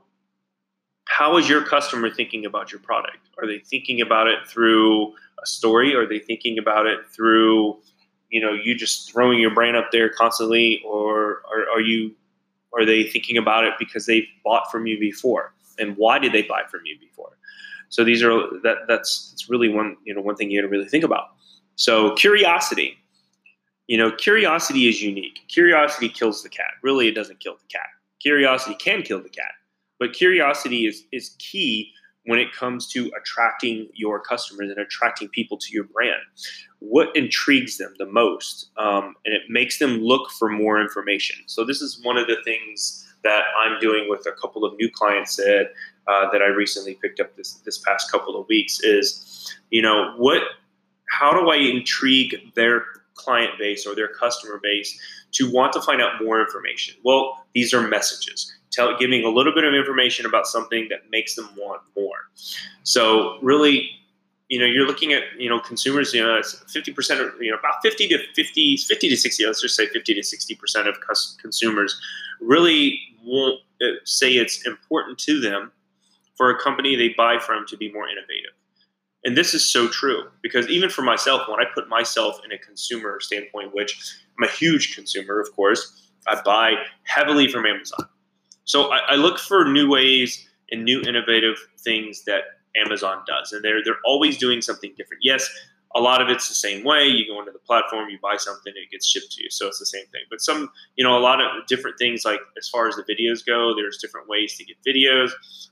how 1.11 1.35
is 1.35 1.49
your 1.49 1.61
customer 1.61 2.09
thinking 2.09 2.45
about 2.45 2.71
your 2.71 2.79
product? 2.79 3.17
Are 3.37 3.45
they 3.45 3.59
thinking 3.59 3.99
about 3.99 4.27
it 4.27 4.47
through 4.47 5.09
a 5.43 5.45
story? 5.45 5.93
Are 5.93 6.07
they 6.07 6.19
thinking 6.19 6.57
about 6.57 6.87
it 6.87 6.99
through, 7.13 7.77
you 8.29 8.39
know, 8.39 8.53
you 8.53 8.75
just 8.75 9.11
throwing 9.11 9.37
your 9.37 9.53
brand 9.53 9.75
up 9.75 9.91
there 9.91 10.07
constantly, 10.07 10.81
or 10.85 11.41
are, 11.53 11.69
are 11.75 11.81
you, 11.81 12.15
are 12.73 12.85
they 12.85 13.03
thinking 13.03 13.37
about 13.37 13.65
it 13.65 13.73
because 13.77 14.05
they've 14.05 14.27
bought 14.45 14.71
from 14.71 14.87
you 14.87 14.97
before, 14.99 15.53
and 15.77 15.97
why 15.97 16.17
did 16.17 16.31
they 16.31 16.43
buy 16.43 16.61
from 16.71 16.79
you 16.85 16.97
before? 16.97 17.37
So 17.89 18.05
these 18.05 18.23
are 18.23 18.29
that 18.63 18.87
that's 18.87 19.31
that's 19.31 19.49
really 19.49 19.67
one 19.67 19.97
you 20.05 20.13
know 20.15 20.21
one 20.21 20.37
thing 20.37 20.49
you 20.49 20.61
got 20.61 20.65
to 20.65 20.71
really 20.71 20.87
think 20.87 21.03
about. 21.03 21.25
So 21.75 22.15
curiosity, 22.15 22.97
you 23.87 23.97
know, 23.97 24.11
curiosity 24.11 24.87
is 24.87 25.01
unique. 25.01 25.39
Curiosity 25.49 26.07
kills 26.07 26.41
the 26.41 26.47
cat. 26.47 26.71
Really, 26.81 27.09
it 27.09 27.15
doesn't 27.15 27.41
kill 27.41 27.55
the 27.55 27.67
cat. 27.67 27.87
Curiosity 28.21 28.75
can 28.75 29.01
kill 29.01 29.21
the 29.21 29.27
cat, 29.29 29.51
but 30.01 30.13
curiosity 30.13 30.87
is 30.87 31.05
is 31.13 31.35
key 31.37 31.93
when 32.25 32.39
it 32.39 32.51
comes 32.51 32.87
to 32.87 33.11
attracting 33.19 33.87
your 33.93 34.19
customers 34.19 34.69
and 34.69 34.79
attracting 34.79 35.29
people 35.29 35.57
to 35.57 35.67
your 35.71 35.85
brand. 35.85 36.21
What 36.79 37.15
intrigues 37.15 37.77
them 37.77 37.93
the 37.97 38.05
most, 38.05 38.69
um, 38.77 39.15
and 39.25 39.33
it 39.33 39.43
makes 39.49 39.77
them 39.79 40.01
look 40.01 40.29
for 40.31 40.49
more 40.49 40.81
information. 40.81 41.37
So 41.45 41.63
this 41.63 41.81
is 41.81 41.99
one 42.03 42.17
of 42.17 42.27
the 42.27 42.37
things 42.43 43.07
that 43.23 43.43
I'm 43.57 43.79
doing 43.79 44.09
with 44.09 44.25
a 44.25 44.31
couple 44.31 44.65
of 44.65 44.75
new 44.77 44.89
clients 44.89 45.35
that 45.35 45.69
uh, 46.07 46.31
that 46.31 46.41
I 46.41 46.47
recently 46.47 46.95
picked 46.95 47.19
up 47.19 47.35
this 47.37 47.53
this 47.65 47.77
past 47.77 48.11
couple 48.11 48.39
of 48.39 48.47
weeks 48.47 48.79
is, 48.81 49.55
you 49.69 49.83
know, 49.83 50.15
what, 50.17 50.41
how 51.09 51.31
do 51.31 51.51
I 51.51 51.57
intrigue 51.57 52.35
their 52.55 52.85
client 53.23 53.57
base 53.57 53.85
or 53.85 53.95
their 53.95 54.07
customer 54.07 54.59
base 54.61 54.99
to 55.33 55.51
want 55.51 55.73
to 55.73 55.81
find 55.81 56.01
out 56.01 56.21
more 56.23 56.41
information? 56.41 56.95
Well, 57.03 57.45
these 57.53 57.73
are 57.73 57.87
messages. 57.87 58.53
Tell, 58.71 58.97
giving 58.97 59.23
a 59.23 59.29
little 59.29 59.53
bit 59.53 59.63
of 59.63 59.73
information 59.73 60.25
about 60.25 60.47
something 60.47 60.87
that 60.89 61.09
makes 61.11 61.35
them 61.35 61.49
want 61.57 61.81
more. 61.95 62.29
So 62.83 63.37
really, 63.41 63.89
you 64.47 64.59
know, 64.59 64.65
you're 64.65 64.87
looking 64.87 65.13
at, 65.13 65.23
you 65.37 65.49
know, 65.49 65.59
consumers, 65.59 66.13
you 66.13 66.21
know, 66.21 66.35
it's 66.35 66.55
50% 66.73 67.19
of, 67.19 67.41
you 67.41 67.51
know, 67.51 67.57
about 67.57 67.75
50 67.81 68.07
to 68.09 68.17
50, 68.33 68.77
50 68.77 69.09
to 69.09 69.17
60, 69.17 69.45
let's 69.45 69.61
just 69.61 69.75
say 69.75 69.87
50 69.87 70.13
to 70.13 70.21
60% 70.21 70.87
of 70.87 70.95
consumers 71.41 71.99
really 72.39 72.99
won't 73.23 73.59
uh, 73.81 73.87
say 74.03 74.33
it's 74.33 74.65
important 74.65 75.17
to 75.19 75.39
them 75.39 75.71
for 76.35 76.49
a 76.49 76.59
company 76.59 76.95
they 76.95 77.13
buy 77.17 77.37
from 77.39 77.65
to 77.67 77.77
be 77.77 77.91
more 77.91 78.07
innovative. 78.07 78.51
And 79.23 79.37
this 79.37 79.53
is 79.53 79.63
so 79.63 79.87
true 79.87 80.23
because 80.41 80.67
even 80.67 80.89
for 80.89 81.03
myself, 81.03 81.47
when 81.47 81.59
I 81.59 81.65
put 81.73 81.87
myself 81.87 82.39
in 82.43 82.51
a 82.51 82.57
consumer 82.57 83.19
standpoint, 83.19 83.73
which 83.73 84.15
I'm 84.37 84.47
a 84.47 84.51
huge 84.51 84.95
consumer, 84.95 85.39
of 85.39 85.51
course, 85.55 86.09
I 86.27 86.41
buy 86.43 86.73
heavily 87.03 87.47
from 87.47 87.65
Amazon. 87.65 88.07
So 88.65 88.91
I, 88.91 88.99
I 89.09 89.15
look 89.15 89.39
for 89.39 89.65
new 89.65 89.89
ways 89.89 90.47
and 90.71 90.83
new 90.83 91.01
innovative 91.01 91.57
things 91.79 92.23
that 92.25 92.43
Amazon 92.75 93.23
does, 93.27 93.51
and 93.51 93.63
they're 93.63 93.83
they're 93.83 93.99
always 94.05 94.37
doing 94.37 94.61
something 94.61 94.93
different. 94.97 95.21
Yes, 95.23 95.47
a 95.95 95.99
lot 95.99 96.21
of 96.21 96.29
it's 96.29 96.47
the 96.47 96.55
same 96.55 96.83
way. 96.83 97.05
You 97.05 97.27
go 97.27 97.39
into 97.39 97.51
the 97.51 97.59
platform, 97.59 98.09
you 98.09 98.17
buy 98.21 98.37
something, 98.37 98.73
it 98.75 98.91
gets 98.91 99.07
shipped 99.07 99.31
to 99.33 99.43
you. 99.43 99.49
So 99.49 99.67
it's 99.67 99.79
the 99.79 99.85
same 99.85 100.05
thing. 100.07 100.21
But 100.29 100.41
some, 100.41 100.69
you 100.95 101.03
know, 101.03 101.17
a 101.17 101.19
lot 101.19 101.41
of 101.41 101.65
different 101.67 101.97
things 101.97 102.23
like 102.25 102.39
as 102.57 102.69
far 102.69 102.87
as 102.87 102.95
the 102.95 103.03
videos 103.03 103.45
go, 103.45 103.75
there's 103.75 103.97
different 103.97 104.27
ways 104.27 104.57
to 104.57 104.65
get 104.65 104.77
videos. 104.87 105.31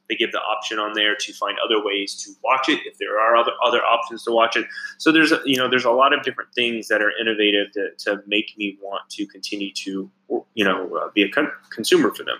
They 0.10 0.16
give 0.16 0.32
the 0.32 0.40
option 0.40 0.80
on 0.80 0.94
there 0.94 1.16
to 1.16 1.34
find 1.34 1.58
other 1.64 1.84
ways 1.84 2.16
to 2.24 2.32
watch 2.44 2.68
it 2.68 2.80
if 2.86 2.98
there 2.98 3.20
are 3.20 3.36
other 3.36 3.52
other 3.64 3.84
options 3.84 4.24
to 4.24 4.32
watch 4.32 4.58
it. 4.58 4.66
So 4.98 5.12
there's 5.12 5.32
you 5.46 5.58
know 5.58 5.70
there's 5.70 5.86
a 5.86 5.92
lot 5.92 6.14
of 6.14 6.24
different 6.24 6.54
things 6.54 6.88
that 6.88 7.02
are 7.02 7.12
innovative 7.20 7.72
to, 7.74 7.90
to 8.06 8.24
make 8.28 8.54
me 8.58 8.78
want 8.82 9.10
to 9.12 9.28
continue 9.28 9.72
to 9.74 10.10
you 10.56 10.66
know 10.66 10.96
uh, 10.96 11.10
be 11.14 11.24
a 11.24 11.30
con- 11.30 11.52
consumer 11.70 12.14
for 12.14 12.24
them. 12.24 12.38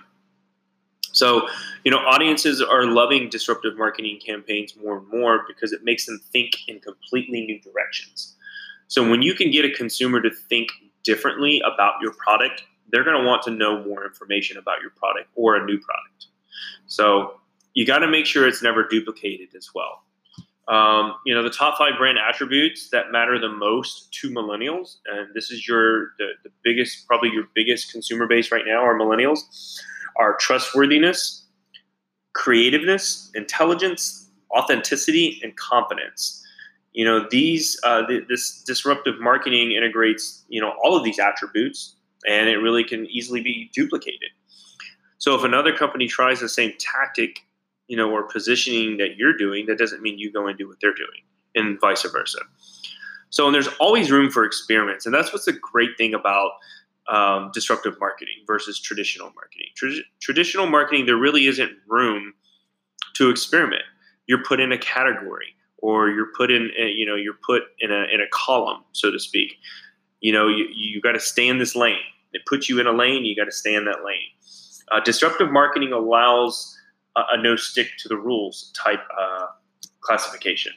So, 1.12 1.48
you 1.84 1.90
know, 1.90 1.98
audiences 1.98 2.60
are 2.62 2.84
loving 2.84 3.28
disruptive 3.28 3.76
marketing 3.76 4.20
campaigns 4.24 4.74
more 4.76 4.98
and 4.98 5.08
more 5.08 5.44
because 5.46 5.72
it 5.72 5.84
makes 5.84 6.06
them 6.06 6.20
think 6.32 6.52
in 6.68 6.80
completely 6.80 7.42
new 7.46 7.60
directions. 7.60 8.36
So, 8.88 9.08
when 9.08 9.22
you 9.22 9.34
can 9.34 9.50
get 9.50 9.64
a 9.64 9.70
consumer 9.70 10.20
to 10.20 10.30
think 10.30 10.70
differently 11.04 11.60
about 11.60 11.94
your 12.02 12.12
product, 12.14 12.64
they're 12.90 13.04
going 13.04 13.20
to 13.20 13.26
want 13.26 13.42
to 13.42 13.50
know 13.50 13.84
more 13.84 14.04
information 14.04 14.56
about 14.56 14.80
your 14.80 14.90
product 14.90 15.28
or 15.34 15.56
a 15.56 15.64
new 15.64 15.78
product. 15.78 16.26
So, 16.86 17.40
you 17.74 17.86
got 17.86 17.98
to 18.00 18.08
make 18.08 18.26
sure 18.26 18.46
it's 18.46 18.62
never 18.62 18.86
duplicated 18.86 19.48
as 19.56 19.70
well. 19.74 20.02
Um, 20.68 21.14
you 21.26 21.34
know, 21.34 21.42
the 21.42 21.50
top 21.50 21.78
five 21.78 21.94
brand 21.98 22.18
attributes 22.18 22.90
that 22.90 23.10
matter 23.10 23.40
the 23.40 23.48
most 23.48 24.12
to 24.20 24.30
millennials, 24.30 24.98
and 25.06 25.34
this 25.34 25.50
is 25.50 25.66
your 25.66 26.12
the, 26.18 26.28
the 26.44 26.50
biggest, 26.62 27.08
probably 27.08 27.30
your 27.30 27.48
biggest 27.54 27.90
consumer 27.90 28.28
base 28.28 28.52
right 28.52 28.64
now 28.64 28.84
are 28.84 28.94
millennials 28.94 29.40
are 30.20 30.36
trustworthiness, 30.36 31.44
creativeness, 32.34 33.30
intelligence, 33.34 34.30
authenticity, 34.56 35.40
and 35.42 35.56
competence. 35.56 36.36
You 36.92 37.04
know, 37.04 37.26
these 37.30 37.80
uh, 37.84 38.06
th- 38.06 38.24
this 38.28 38.62
disruptive 38.66 39.18
marketing 39.18 39.72
integrates 39.72 40.44
you 40.48 40.60
know 40.60 40.74
all 40.84 40.96
of 40.96 41.04
these 41.04 41.18
attributes, 41.18 41.96
and 42.28 42.48
it 42.48 42.58
really 42.58 42.84
can 42.84 43.06
easily 43.06 43.40
be 43.40 43.70
duplicated. 43.72 44.30
So 45.18 45.34
if 45.34 45.44
another 45.44 45.74
company 45.76 46.06
tries 46.06 46.40
the 46.40 46.48
same 46.48 46.72
tactic, 46.78 47.40
you 47.88 47.96
know, 47.96 48.10
or 48.10 48.24
positioning 48.24 48.98
that 48.98 49.16
you're 49.16 49.36
doing, 49.36 49.66
that 49.66 49.78
doesn't 49.78 50.02
mean 50.02 50.18
you 50.18 50.32
go 50.32 50.46
and 50.46 50.58
do 50.58 50.68
what 50.68 50.78
they're 50.80 50.94
doing, 50.94 51.22
and 51.54 51.80
vice 51.80 52.02
versa. 52.02 52.40
So, 53.30 53.46
and 53.46 53.54
there's 53.54 53.68
always 53.78 54.10
room 54.10 54.30
for 54.30 54.44
experiments, 54.44 55.06
and 55.06 55.14
that's 55.14 55.32
what's 55.32 55.44
the 55.46 55.52
great 55.52 55.96
thing 55.96 56.14
about 56.14 56.50
um, 57.10 57.50
disruptive 57.52 57.98
marketing 57.98 58.36
versus 58.46 58.80
traditional 58.80 59.32
marketing. 59.34 59.66
Tra- 59.76 60.04
traditional 60.20 60.66
marketing, 60.66 61.06
there 61.06 61.16
really 61.16 61.46
isn't 61.46 61.72
room 61.88 62.32
to 63.16 63.30
experiment. 63.30 63.82
You're 64.26 64.44
put 64.44 64.60
in 64.60 64.70
a 64.70 64.78
category, 64.78 65.48
or 65.78 66.08
you're 66.08 66.30
put 66.36 66.50
in, 66.50 66.70
a, 66.78 66.88
you 66.88 67.04
know, 67.04 67.16
you're 67.16 67.38
put 67.44 67.62
in 67.80 67.90
a 67.90 68.04
in 68.12 68.20
a 68.20 68.28
column, 68.32 68.84
so 68.92 69.10
to 69.10 69.18
speak. 69.18 69.56
You 70.20 70.32
know, 70.32 70.46
you 70.46 70.68
you 70.72 71.00
got 71.00 71.12
to 71.12 71.20
stay 71.20 71.48
in 71.48 71.58
this 71.58 71.74
lane. 71.74 71.98
It 72.32 72.42
puts 72.46 72.68
you 72.68 72.78
in 72.78 72.86
a 72.86 72.92
lane. 72.92 73.24
You 73.24 73.34
got 73.34 73.46
to 73.46 73.52
stay 73.52 73.74
in 73.74 73.84
that 73.86 74.04
lane. 74.04 74.30
Uh, 74.92 75.00
disruptive 75.00 75.50
marketing 75.50 75.92
allows 75.92 76.76
a, 77.16 77.22
a, 77.32 77.42
no 77.42 77.56
stick 77.56 77.88
to 77.98 78.08
the 78.08 78.16
rules 78.16 78.72
type 78.76 79.00
uh, 79.18 79.46
classification. 80.00 80.72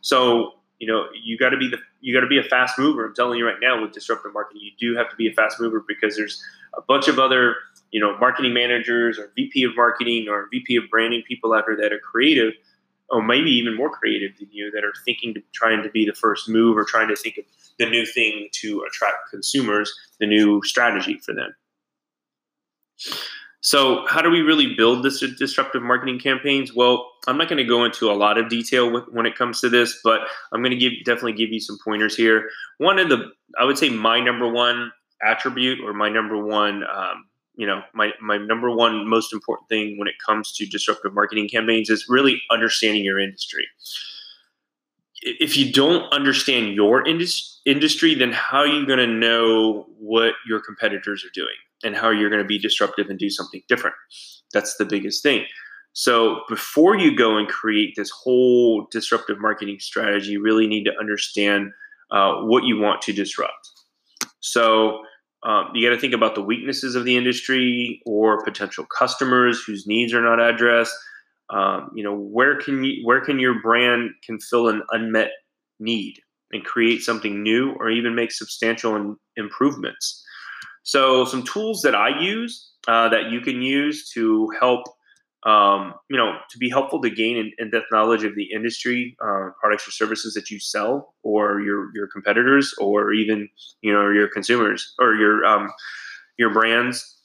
So 0.00 0.52
you 0.82 0.88
know 0.88 1.06
you 1.14 1.38
got 1.38 1.50
to 1.50 1.56
be 1.56 1.68
the 1.68 1.78
you 2.00 2.12
got 2.12 2.22
to 2.22 2.26
be 2.26 2.38
a 2.38 2.42
fast 2.42 2.76
mover. 2.76 3.06
I'm 3.06 3.14
telling 3.14 3.38
you 3.38 3.46
right 3.46 3.60
now 3.62 3.80
with 3.80 3.92
disruptive 3.92 4.34
marketing, 4.34 4.62
you 4.64 4.72
do 4.80 4.98
have 4.98 5.08
to 5.10 5.14
be 5.14 5.28
a 5.28 5.32
fast 5.32 5.60
mover 5.60 5.84
because 5.86 6.16
there's 6.16 6.42
a 6.76 6.82
bunch 6.82 7.06
of 7.06 7.20
other 7.20 7.54
you 7.92 8.00
know 8.00 8.18
marketing 8.18 8.52
managers 8.52 9.16
or 9.16 9.30
VP 9.36 9.62
of 9.62 9.76
marketing 9.76 10.26
or 10.28 10.48
VP 10.50 10.74
of 10.74 10.84
branding 10.90 11.22
people 11.28 11.52
out 11.52 11.66
there 11.68 11.76
that 11.76 11.92
are 11.92 12.00
creative 12.00 12.52
or 13.10 13.22
maybe 13.22 13.48
even 13.50 13.76
more 13.76 13.90
creative 13.90 14.36
than 14.38 14.48
you 14.50 14.72
that 14.72 14.82
are 14.82 14.92
thinking 15.04 15.32
to 15.34 15.42
trying 15.54 15.84
to 15.84 15.88
be 15.90 16.04
the 16.04 16.14
first 16.14 16.48
move 16.48 16.76
or 16.76 16.82
trying 16.82 17.06
to 17.06 17.14
think 17.14 17.38
of 17.38 17.44
the 17.78 17.88
new 17.88 18.04
thing 18.04 18.48
to 18.50 18.84
attract 18.84 19.30
consumers, 19.30 19.94
the 20.18 20.26
new 20.26 20.60
strategy 20.64 21.20
for 21.24 21.32
them. 21.32 21.54
So, 23.64 24.04
how 24.08 24.22
do 24.22 24.28
we 24.28 24.40
really 24.40 24.74
build 24.74 25.04
this 25.04 25.20
disruptive 25.38 25.82
marketing 25.82 26.18
campaigns? 26.18 26.74
Well, 26.74 27.08
I'm 27.28 27.38
not 27.38 27.48
going 27.48 27.58
to 27.58 27.64
go 27.64 27.84
into 27.84 28.10
a 28.10 28.12
lot 28.12 28.36
of 28.36 28.48
detail 28.48 28.90
with, 28.90 29.04
when 29.08 29.24
it 29.24 29.38
comes 29.38 29.60
to 29.60 29.68
this, 29.68 30.00
but 30.02 30.22
I'm 30.52 30.62
going 30.62 30.72
to 30.72 30.76
give 30.76 30.92
definitely 31.04 31.34
give 31.34 31.50
you 31.50 31.60
some 31.60 31.78
pointers 31.84 32.16
here. 32.16 32.50
One 32.78 32.98
of 32.98 33.08
the, 33.08 33.30
I 33.56 33.64
would 33.64 33.78
say, 33.78 33.88
my 33.88 34.18
number 34.18 34.48
one 34.48 34.90
attribute 35.22 35.78
or 35.84 35.94
my 35.94 36.08
number 36.08 36.44
one, 36.44 36.82
um, 36.82 37.26
you 37.54 37.64
know, 37.64 37.82
my 37.94 38.10
my 38.20 38.36
number 38.36 38.68
one 38.68 39.08
most 39.08 39.32
important 39.32 39.68
thing 39.68 39.96
when 39.96 40.08
it 40.08 40.14
comes 40.26 40.52
to 40.54 40.66
disruptive 40.66 41.14
marketing 41.14 41.48
campaigns 41.48 41.88
is 41.88 42.06
really 42.08 42.42
understanding 42.50 43.04
your 43.04 43.20
industry. 43.20 43.68
If 45.22 45.56
you 45.56 45.72
don't 45.72 46.12
understand 46.12 46.74
your 46.74 47.06
indus- 47.06 47.60
industry, 47.64 48.16
then 48.16 48.32
how 48.32 48.58
are 48.58 48.66
you 48.66 48.84
going 48.84 48.98
to 48.98 49.06
know 49.06 49.86
what 50.00 50.34
your 50.48 50.58
competitors 50.58 51.24
are 51.24 51.30
doing? 51.32 51.54
And 51.82 51.96
how 51.96 52.10
you're 52.10 52.30
going 52.30 52.42
to 52.42 52.48
be 52.48 52.58
disruptive 52.58 53.08
and 53.08 53.18
do 53.18 53.30
something 53.30 53.62
different. 53.68 53.96
That's 54.52 54.76
the 54.76 54.84
biggest 54.84 55.22
thing. 55.22 55.44
So 55.94 56.40
before 56.48 56.96
you 56.96 57.14
go 57.14 57.36
and 57.36 57.48
create 57.48 57.94
this 57.96 58.10
whole 58.10 58.86
disruptive 58.90 59.40
marketing 59.40 59.78
strategy, 59.80 60.30
you 60.32 60.42
really 60.42 60.66
need 60.66 60.84
to 60.84 60.92
understand 60.98 61.70
uh, 62.10 62.42
what 62.42 62.64
you 62.64 62.78
want 62.78 63.02
to 63.02 63.12
disrupt. 63.12 63.70
So 64.40 65.00
um, 65.44 65.70
you 65.74 65.86
got 65.86 65.94
to 65.94 66.00
think 66.00 66.14
about 66.14 66.34
the 66.34 66.42
weaknesses 66.42 66.94
of 66.94 67.04
the 67.04 67.16
industry 67.16 68.00
or 68.06 68.44
potential 68.44 68.86
customers 68.96 69.62
whose 69.62 69.86
needs 69.86 70.14
are 70.14 70.22
not 70.22 70.40
addressed. 70.40 70.94
Um, 71.50 71.90
you 71.94 72.02
know 72.02 72.16
where 72.16 72.58
can 72.58 72.82
you 72.82 73.04
where 73.04 73.20
can 73.20 73.38
your 73.38 73.60
brand 73.60 74.12
can 74.24 74.38
fill 74.40 74.68
an 74.68 74.82
unmet 74.90 75.32
need 75.80 76.14
and 76.52 76.64
create 76.64 77.02
something 77.02 77.42
new 77.42 77.72
or 77.78 77.90
even 77.90 78.14
make 78.14 78.30
substantial 78.30 78.94
in, 78.96 79.16
improvements. 79.36 80.21
So, 80.82 81.24
some 81.24 81.42
tools 81.42 81.82
that 81.82 81.94
I 81.94 82.20
use 82.20 82.70
uh, 82.88 83.08
that 83.10 83.30
you 83.30 83.40
can 83.40 83.62
use 83.62 84.10
to 84.10 84.50
help, 84.58 84.82
um, 85.44 85.94
you 86.10 86.16
know, 86.16 86.36
to 86.50 86.58
be 86.58 86.68
helpful 86.68 87.00
to 87.02 87.10
gain 87.10 87.36
in, 87.36 87.52
in 87.58 87.70
depth 87.70 87.86
knowledge 87.92 88.24
of 88.24 88.34
the 88.34 88.50
industry, 88.52 89.16
uh, 89.24 89.50
products 89.60 89.86
or 89.86 89.92
services 89.92 90.34
that 90.34 90.50
you 90.50 90.58
sell, 90.58 91.14
or 91.22 91.60
your 91.60 91.94
your 91.94 92.08
competitors, 92.08 92.74
or 92.78 93.12
even 93.12 93.48
you 93.82 93.92
know 93.92 94.10
your 94.10 94.28
consumers 94.28 94.94
or 94.98 95.14
your 95.14 95.44
um, 95.44 95.70
your 96.38 96.50
brands, 96.50 97.16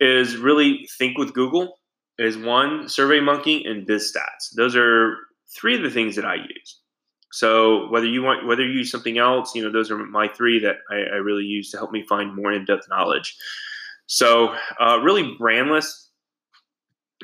is 0.00 0.36
really 0.36 0.88
think 0.98 1.18
with 1.18 1.34
Google. 1.34 1.78
is 2.18 2.36
one 2.36 2.84
SurveyMonkey 2.84 3.68
and 3.68 3.86
BizStats. 3.86 4.54
Those 4.56 4.76
are 4.76 5.16
three 5.56 5.76
of 5.76 5.82
the 5.82 5.90
things 5.90 6.16
that 6.16 6.24
I 6.24 6.36
use. 6.36 6.80
So 7.34 7.88
whether 7.88 8.06
you 8.06 8.22
want 8.22 8.46
whether 8.46 8.64
you 8.64 8.78
use 8.78 8.92
something 8.92 9.18
else, 9.18 9.56
you 9.56 9.62
know, 9.64 9.72
those 9.72 9.90
are 9.90 9.98
my 9.98 10.28
three 10.28 10.60
that 10.60 10.76
I, 10.88 10.98
I 10.98 11.16
really 11.16 11.42
use 11.42 11.68
to 11.72 11.76
help 11.76 11.90
me 11.90 12.06
find 12.06 12.32
more 12.32 12.52
in-depth 12.52 12.88
knowledge. 12.88 13.36
So 14.06 14.54
uh, 14.80 15.00
really, 15.02 15.34
Brandless 15.36 16.06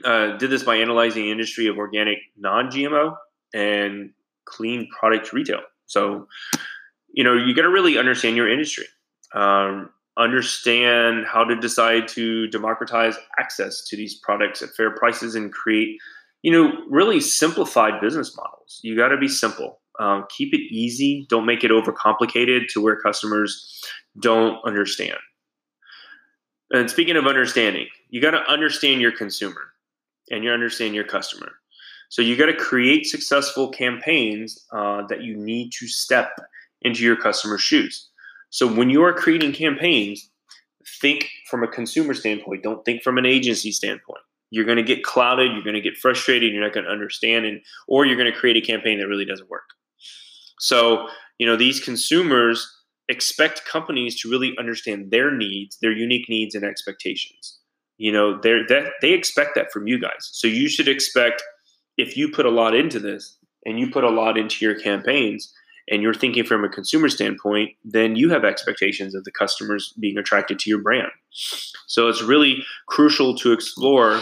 uh, 0.04 0.36
did 0.36 0.50
this 0.50 0.64
by 0.64 0.78
analyzing 0.78 1.26
the 1.26 1.30
industry 1.30 1.68
of 1.68 1.78
organic 1.78 2.18
non-GMO 2.36 3.14
and 3.54 4.10
clean 4.46 4.88
product 4.98 5.32
retail. 5.32 5.60
So 5.86 6.26
you 7.12 7.22
know, 7.22 7.34
you 7.34 7.54
got 7.54 7.62
to 7.62 7.70
really 7.70 7.96
understand 7.96 8.34
your 8.34 8.50
industry. 8.50 8.86
Um, 9.32 9.90
understand 10.18 11.24
how 11.24 11.44
to 11.44 11.54
decide 11.54 12.08
to 12.08 12.48
democratize 12.48 13.14
access 13.38 13.84
to 13.84 13.96
these 13.96 14.16
products 14.16 14.60
at 14.60 14.70
fair 14.76 14.90
prices 14.90 15.36
and 15.36 15.52
create 15.52 15.98
you 16.42 16.50
know 16.50 16.72
really 16.88 17.20
simplified 17.20 18.00
business 18.00 18.36
models 18.36 18.80
you 18.82 18.96
got 18.96 19.08
to 19.08 19.16
be 19.16 19.28
simple 19.28 19.79
um, 20.00 20.24
keep 20.36 20.52
it 20.52 20.60
easy 20.72 21.26
don't 21.28 21.46
make 21.46 21.62
it 21.64 21.70
overcomplicated 21.70 22.68
to 22.68 22.80
where 22.80 22.96
customers 22.96 23.82
don't 24.18 24.58
understand 24.64 25.18
and 26.72 26.90
speaking 26.90 27.16
of 27.16 27.26
understanding 27.26 27.86
you 28.08 28.20
got 28.20 28.32
to 28.32 28.50
understand 28.50 29.00
your 29.00 29.12
consumer 29.12 29.72
and 30.30 30.42
you 30.42 30.50
understand 30.50 30.94
your 30.94 31.04
customer 31.04 31.52
so 32.08 32.22
you 32.22 32.36
got 32.36 32.46
to 32.46 32.56
create 32.56 33.06
successful 33.06 33.68
campaigns 33.68 34.66
uh, 34.72 35.06
that 35.06 35.22
you 35.22 35.36
need 35.36 35.70
to 35.70 35.86
step 35.86 36.30
into 36.82 37.04
your 37.04 37.16
customer's 37.16 37.60
shoes 37.62 38.10
so 38.50 38.66
when 38.66 38.90
you 38.90 39.02
are 39.04 39.12
creating 39.12 39.52
campaigns, 39.52 40.28
think 41.00 41.30
from 41.48 41.62
a 41.62 41.68
consumer 41.68 42.14
standpoint. 42.14 42.62
Don't 42.62 42.84
think 42.84 43.02
from 43.02 43.16
an 43.16 43.24
agency 43.24 43.70
standpoint. 43.70 44.20
You're 44.50 44.64
going 44.64 44.76
to 44.76 44.82
get 44.82 45.04
clouded. 45.04 45.52
You're 45.52 45.62
going 45.62 45.74
to 45.74 45.80
get 45.80 45.96
frustrated. 45.96 46.52
You're 46.52 46.62
not 46.62 46.72
going 46.72 46.84
to 46.84 46.90
understand, 46.90 47.46
and 47.46 47.60
or 47.86 48.04
you're 48.04 48.16
going 48.16 48.30
to 48.30 48.36
create 48.36 48.56
a 48.56 48.60
campaign 48.60 48.98
that 48.98 49.06
really 49.06 49.24
doesn't 49.24 49.48
work. 49.48 49.62
So 50.60 51.08
you 51.38 51.46
know 51.46 51.56
these 51.56 51.80
consumers 51.80 52.66
expect 53.08 53.64
companies 53.64 54.20
to 54.20 54.30
really 54.30 54.54
understand 54.58 55.10
their 55.10 55.34
needs, 55.34 55.78
their 55.82 55.92
unique 55.92 56.28
needs 56.28 56.54
and 56.54 56.64
expectations. 56.64 57.58
You 57.98 58.12
know, 58.12 58.40
they 58.40 58.60
that 58.68 58.92
they 59.02 59.10
expect 59.10 59.56
that 59.56 59.72
from 59.72 59.86
you 59.86 59.98
guys. 60.00 60.30
So 60.32 60.46
you 60.46 60.68
should 60.68 60.88
expect 60.88 61.42
if 61.96 62.16
you 62.16 62.30
put 62.30 62.46
a 62.46 62.50
lot 62.50 62.74
into 62.74 62.98
this 62.98 63.36
and 63.66 63.78
you 63.78 63.90
put 63.90 64.04
a 64.04 64.10
lot 64.10 64.38
into 64.38 64.64
your 64.64 64.78
campaigns, 64.78 65.52
and 65.90 66.02
you're 66.02 66.14
thinking 66.14 66.44
from 66.44 66.64
a 66.64 66.68
consumer 66.68 67.08
standpoint, 67.08 67.70
then 67.84 68.14
you 68.14 68.30
have 68.30 68.44
expectations 68.44 69.14
of 69.14 69.24
the 69.24 69.32
customers 69.32 69.92
being 69.98 70.16
attracted 70.16 70.58
to 70.60 70.70
your 70.70 70.80
brand. 70.80 71.10
So 71.86 72.08
it's 72.08 72.22
really 72.22 72.62
crucial 72.86 73.34
to 73.38 73.52
explore, 73.52 74.20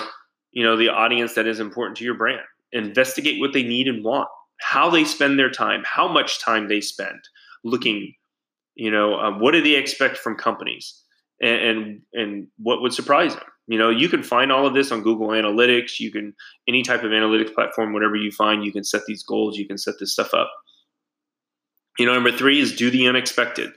you 0.50 0.64
know, 0.64 0.76
the 0.76 0.88
audience 0.88 1.34
that 1.34 1.46
is 1.46 1.60
important 1.60 1.98
to 1.98 2.04
your 2.04 2.14
brand. 2.14 2.40
Investigate 2.72 3.38
what 3.38 3.52
they 3.52 3.62
need 3.62 3.86
and 3.86 4.02
want, 4.02 4.28
how 4.60 4.90
they 4.90 5.04
spend 5.04 5.38
their 5.38 5.50
time, 5.50 5.82
how 5.84 6.08
much 6.08 6.40
time 6.40 6.68
they 6.68 6.80
spend 6.80 7.20
looking, 7.64 8.14
you 8.74 8.90
know, 8.90 9.14
um, 9.18 9.40
what 9.40 9.52
do 9.52 9.62
they 9.62 9.74
expect 9.74 10.16
from 10.16 10.36
companies, 10.36 11.02
and, 11.40 11.60
and 11.60 12.00
and 12.12 12.46
what 12.58 12.82
would 12.82 12.92
surprise 12.92 13.34
them. 13.34 13.44
You 13.66 13.78
know, 13.78 13.90
you 13.90 14.08
can 14.08 14.22
find 14.22 14.50
all 14.50 14.66
of 14.66 14.74
this 14.74 14.90
on 14.90 15.02
Google 15.02 15.28
Analytics. 15.28 16.00
You 16.00 16.10
can 16.10 16.34
any 16.66 16.82
type 16.82 17.02
of 17.02 17.10
analytics 17.10 17.54
platform, 17.54 17.92
whatever 17.92 18.16
you 18.16 18.30
find, 18.30 18.64
you 18.64 18.72
can 18.72 18.84
set 18.84 19.02
these 19.06 19.22
goals. 19.22 19.58
You 19.58 19.66
can 19.66 19.78
set 19.78 19.94
this 20.00 20.12
stuff 20.12 20.32
up. 20.32 20.50
You 21.98 22.06
know, 22.06 22.14
number 22.14 22.32
three 22.32 22.60
is 22.60 22.74
do 22.74 22.90
the 22.90 23.06
unexpected. 23.08 23.72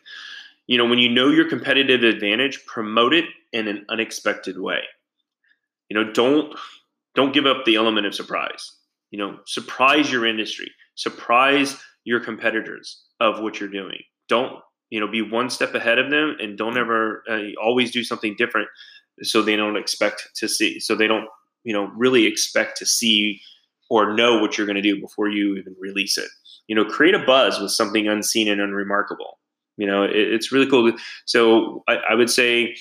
You 0.67 0.77
know, 0.77 0.85
when 0.85 0.99
you 0.99 1.09
know 1.09 1.29
your 1.29 1.49
competitive 1.49 2.03
advantage, 2.03 2.65
promote 2.65 3.13
it 3.13 3.25
in 3.51 3.67
an 3.67 3.85
unexpected 3.89 4.59
way. 4.59 4.81
You 5.89 5.95
know, 5.95 6.11
don't 6.13 6.55
don't 7.15 7.33
give 7.33 7.45
up 7.45 7.65
the 7.65 7.75
element 7.75 8.07
of 8.07 8.15
surprise. 8.15 8.71
You 9.11 9.19
know, 9.19 9.39
surprise 9.45 10.11
your 10.11 10.25
industry, 10.25 10.71
surprise 10.95 11.77
your 12.03 12.19
competitors 12.19 13.03
of 13.19 13.39
what 13.41 13.59
you're 13.59 13.69
doing. 13.69 14.01
Don't 14.27 14.53
you 14.89 14.99
know 14.99 15.07
be 15.07 15.21
one 15.21 15.49
step 15.49 15.75
ahead 15.75 15.99
of 15.99 16.09
them, 16.09 16.35
and 16.39 16.57
don't 16.57 16.77
ever 16.77 17.23
uh, 17.29 17.61
always 17.61 17.91
do 17.91 18.03
something 18.03 18.35
different 18.37 18.67
so 19.21 19.41
they 19.41 19.55
don't 19.55 19.77
expect 19.77 20.29
to 20.35 20.47
see. 20.47 20.79
So 20.79 20.95
they 20.95 21.07
don't 21.07 21.27
you 21.63 21.73
know 21.73 21.91
really 21.95 22.25
expect 22.25 22.77
to 22.77 22.85
see 22.85 23.41
or 23.89 24.13
know 24.13 24.39
what 24.39 24.57
you're 24.57 24.67
going 24.67 24.77
to 24.77 24.81
do 24.81 24.99
before 24.99 25.29
you 25.29 25.57
even 25.57 25.75
release 25.79 26.17
it 26.17 26.29
you 26.71 26.75
know, 26.75 26.85
create 26.85 27.13
a 27.13 27.19
buzz 27.19 27.59
with 27.59 27.71
something 27.71 28.07
unseen 28.07 28.47
and 28.47 28.61
unremarkable. 28.61 29.39
You 29.75 29.87
know, 29.87 30.03
it, 30.03 30.15
it's 30.15 30.53
really 30.53 30.69
cool. 30.69 30.93
So 31.25 31.83
I, 31.85 31.95
I 32.11 32.15
would 32.15 32.29
say 32.29 32.75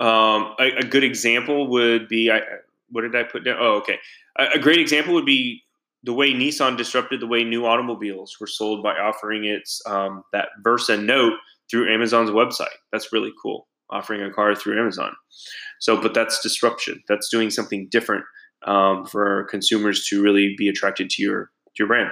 um, 0.00 0.54
a, 0.60 0.76
a, 0.78 0.84
good 0.84 1.02
example 1.02 1.66
would 1.70 2.06
be 2.06 2.30
I, 2.30 2.42
what 2.90 3.02
did 3.02 3.16
I 3.16 3.24
put 3.24 3.44
down? 3.44 3.56
Oh, 3.58 3.78
okay. 3.78 3.98
A, 4.38 4.58
great 4.58 4.78
example 4.78 5.14
would 5.14 5.26
be 5.26 5.62
the 6.04 6.12
way 6.12 6.32
Nissan 6.32 6.76
disrupted 6.76 7.20
the 7.20 7.26
way 7.26 7.44
new 7.44 7.66
automobiles 7.66 8.36
were 8.40 8.46
sold 8.46 8.82
by 8.82 8.92
offering 8.92 9.44
its 9.44 9.80
um, 9.86 10.22
that 10.32 10.48
Versa 10.62 10.96
Note 10.96 11.34
through 11.70 11.92
Amazon's 11.92 12.30
website. 12.30 12.74
That's 12.90 13.12
really 13.12 13.32
cool. 13.40 13.68
Offering 13.90 14.22
a 14.22 14.32
car 14.32 14.54
through 14.54 14.80
Amazon. 14.80 15.12
So, 15.80 16.00
but 16.00 16.14
that's 16.14 16.40
disruption. 16.40 17.02
That's 17.08 17.28
doing 17.28 17.50
something 17.50 17.88
different 17.90 18.24
um, 18.66 19.06
for 19.06 19.44
consumers 19.50 20.06
to 20.08 20.22
really 20.22 20.54
be 20.56 20.68
attracted 20.68 21.10
to 21.10 21.22
your 21.22 21.44
to 21.44 21.78
your 21.78 21.88
brand. 21.88 22.10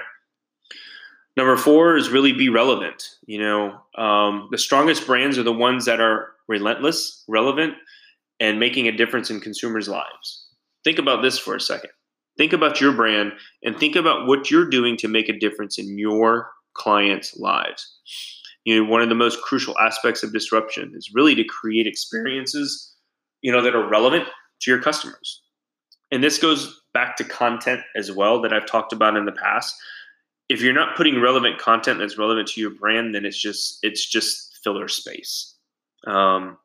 Number 1.37 1.55
four 1.55 1.95
is 1.95 2.09
really 2.09 2.33
be 2.33 2.49
relevant. 2.49 3.03
You 3.25 3.39
know, 3.39 3.81
um, 3.97 4.49
the 4.51 4.57
strongest 4.57 5.07
brands 5.07 5.37
are 5.37 5.43
the 5.43 5.53
ones 5.53 5.85
that 5.85 6.01
are 6.01 6.27
relentless, 6.47 7.23
relevant, 7.27 7.75
and 8.39 8.59
making 8.59 8.87
a 8.87 8.91
difference 8.91 9.29
in 9.29 9.39
consumers' 9.39 9.87
lives. 9.87 10.47
Think 10.83 10.99
about 10.99 11.21
this 11.21 11.39
for 11.39 11.55
a 11.55 11.61
second. 11.61 11.91
Think 12.37 12.53
about 12.53 12.81
your 12.81 12.93
brand 12.93 13.33
and 13.63 13.77
think 13.77 13.95
about 13.95 14.27
what 14.27 14.49
you're 14.49 14.69
doing 14.69 14.97
to 14.97 15.07
make 15.07 15.29
a 15.29 15.37
difference 15.37 15.77
in 15.77 15.97
your 15.97 16.49
clients' 16.73 17.37
lives. 17.37 17.99
You 18.63 18.83
know, 18.83 18.89
one 18.89 19.01
of 19.01 19.09
the 19.09 19.15
most 19.15 19.41
crucial 19.41 19.77
aspects 19.79 20.23
of 20.23 20.33
disruption 20.33 20.93
is 20.95 21.11
really 21.13 21.35
to 21.35 21.43
create 21.43 21.87
experiences, 21.87 22.93
you 23.41 23.51
know, 23.51 23.61
that 23.61 23.75
are 23.75 23.89
relevant 23.89 24.27
to 24.61 24.71
your 24.71 24.81
customers. 24.81 25.41
And 26.11 26.23
this 26.23 26.37
goes 26.37 26.81
back 26.93 27.15
to 27.17 27.23
content 27.23 27.81
as 27.95 28.11
well 28.11 28.41
that 28.41 28.53
I've 28.53 28.65
talked 28.65 28.93
about 28.93 29.17
in 29.17 29.25
the 29.25 29.31
past 29.31 29.75
if 30.51 30.61
you're 30.61 30.73
not 30.73 30.97
putting 30.97 31.21
relevant 31.21 31.57
content 31.59 31.99
that's 31.99 32.17
relevant 32.17 32.45
to 32.49 32.59
your 32.59 32.71
brand, 32.71 33.15
then 33.15 33.23
it's 33.23 33.41
just 33.41 33.79
it's 33.83 34.05
just 34.05 34.59
filler 34.61 34.89
space. 34.89 35.55
Um, 36.05 36.57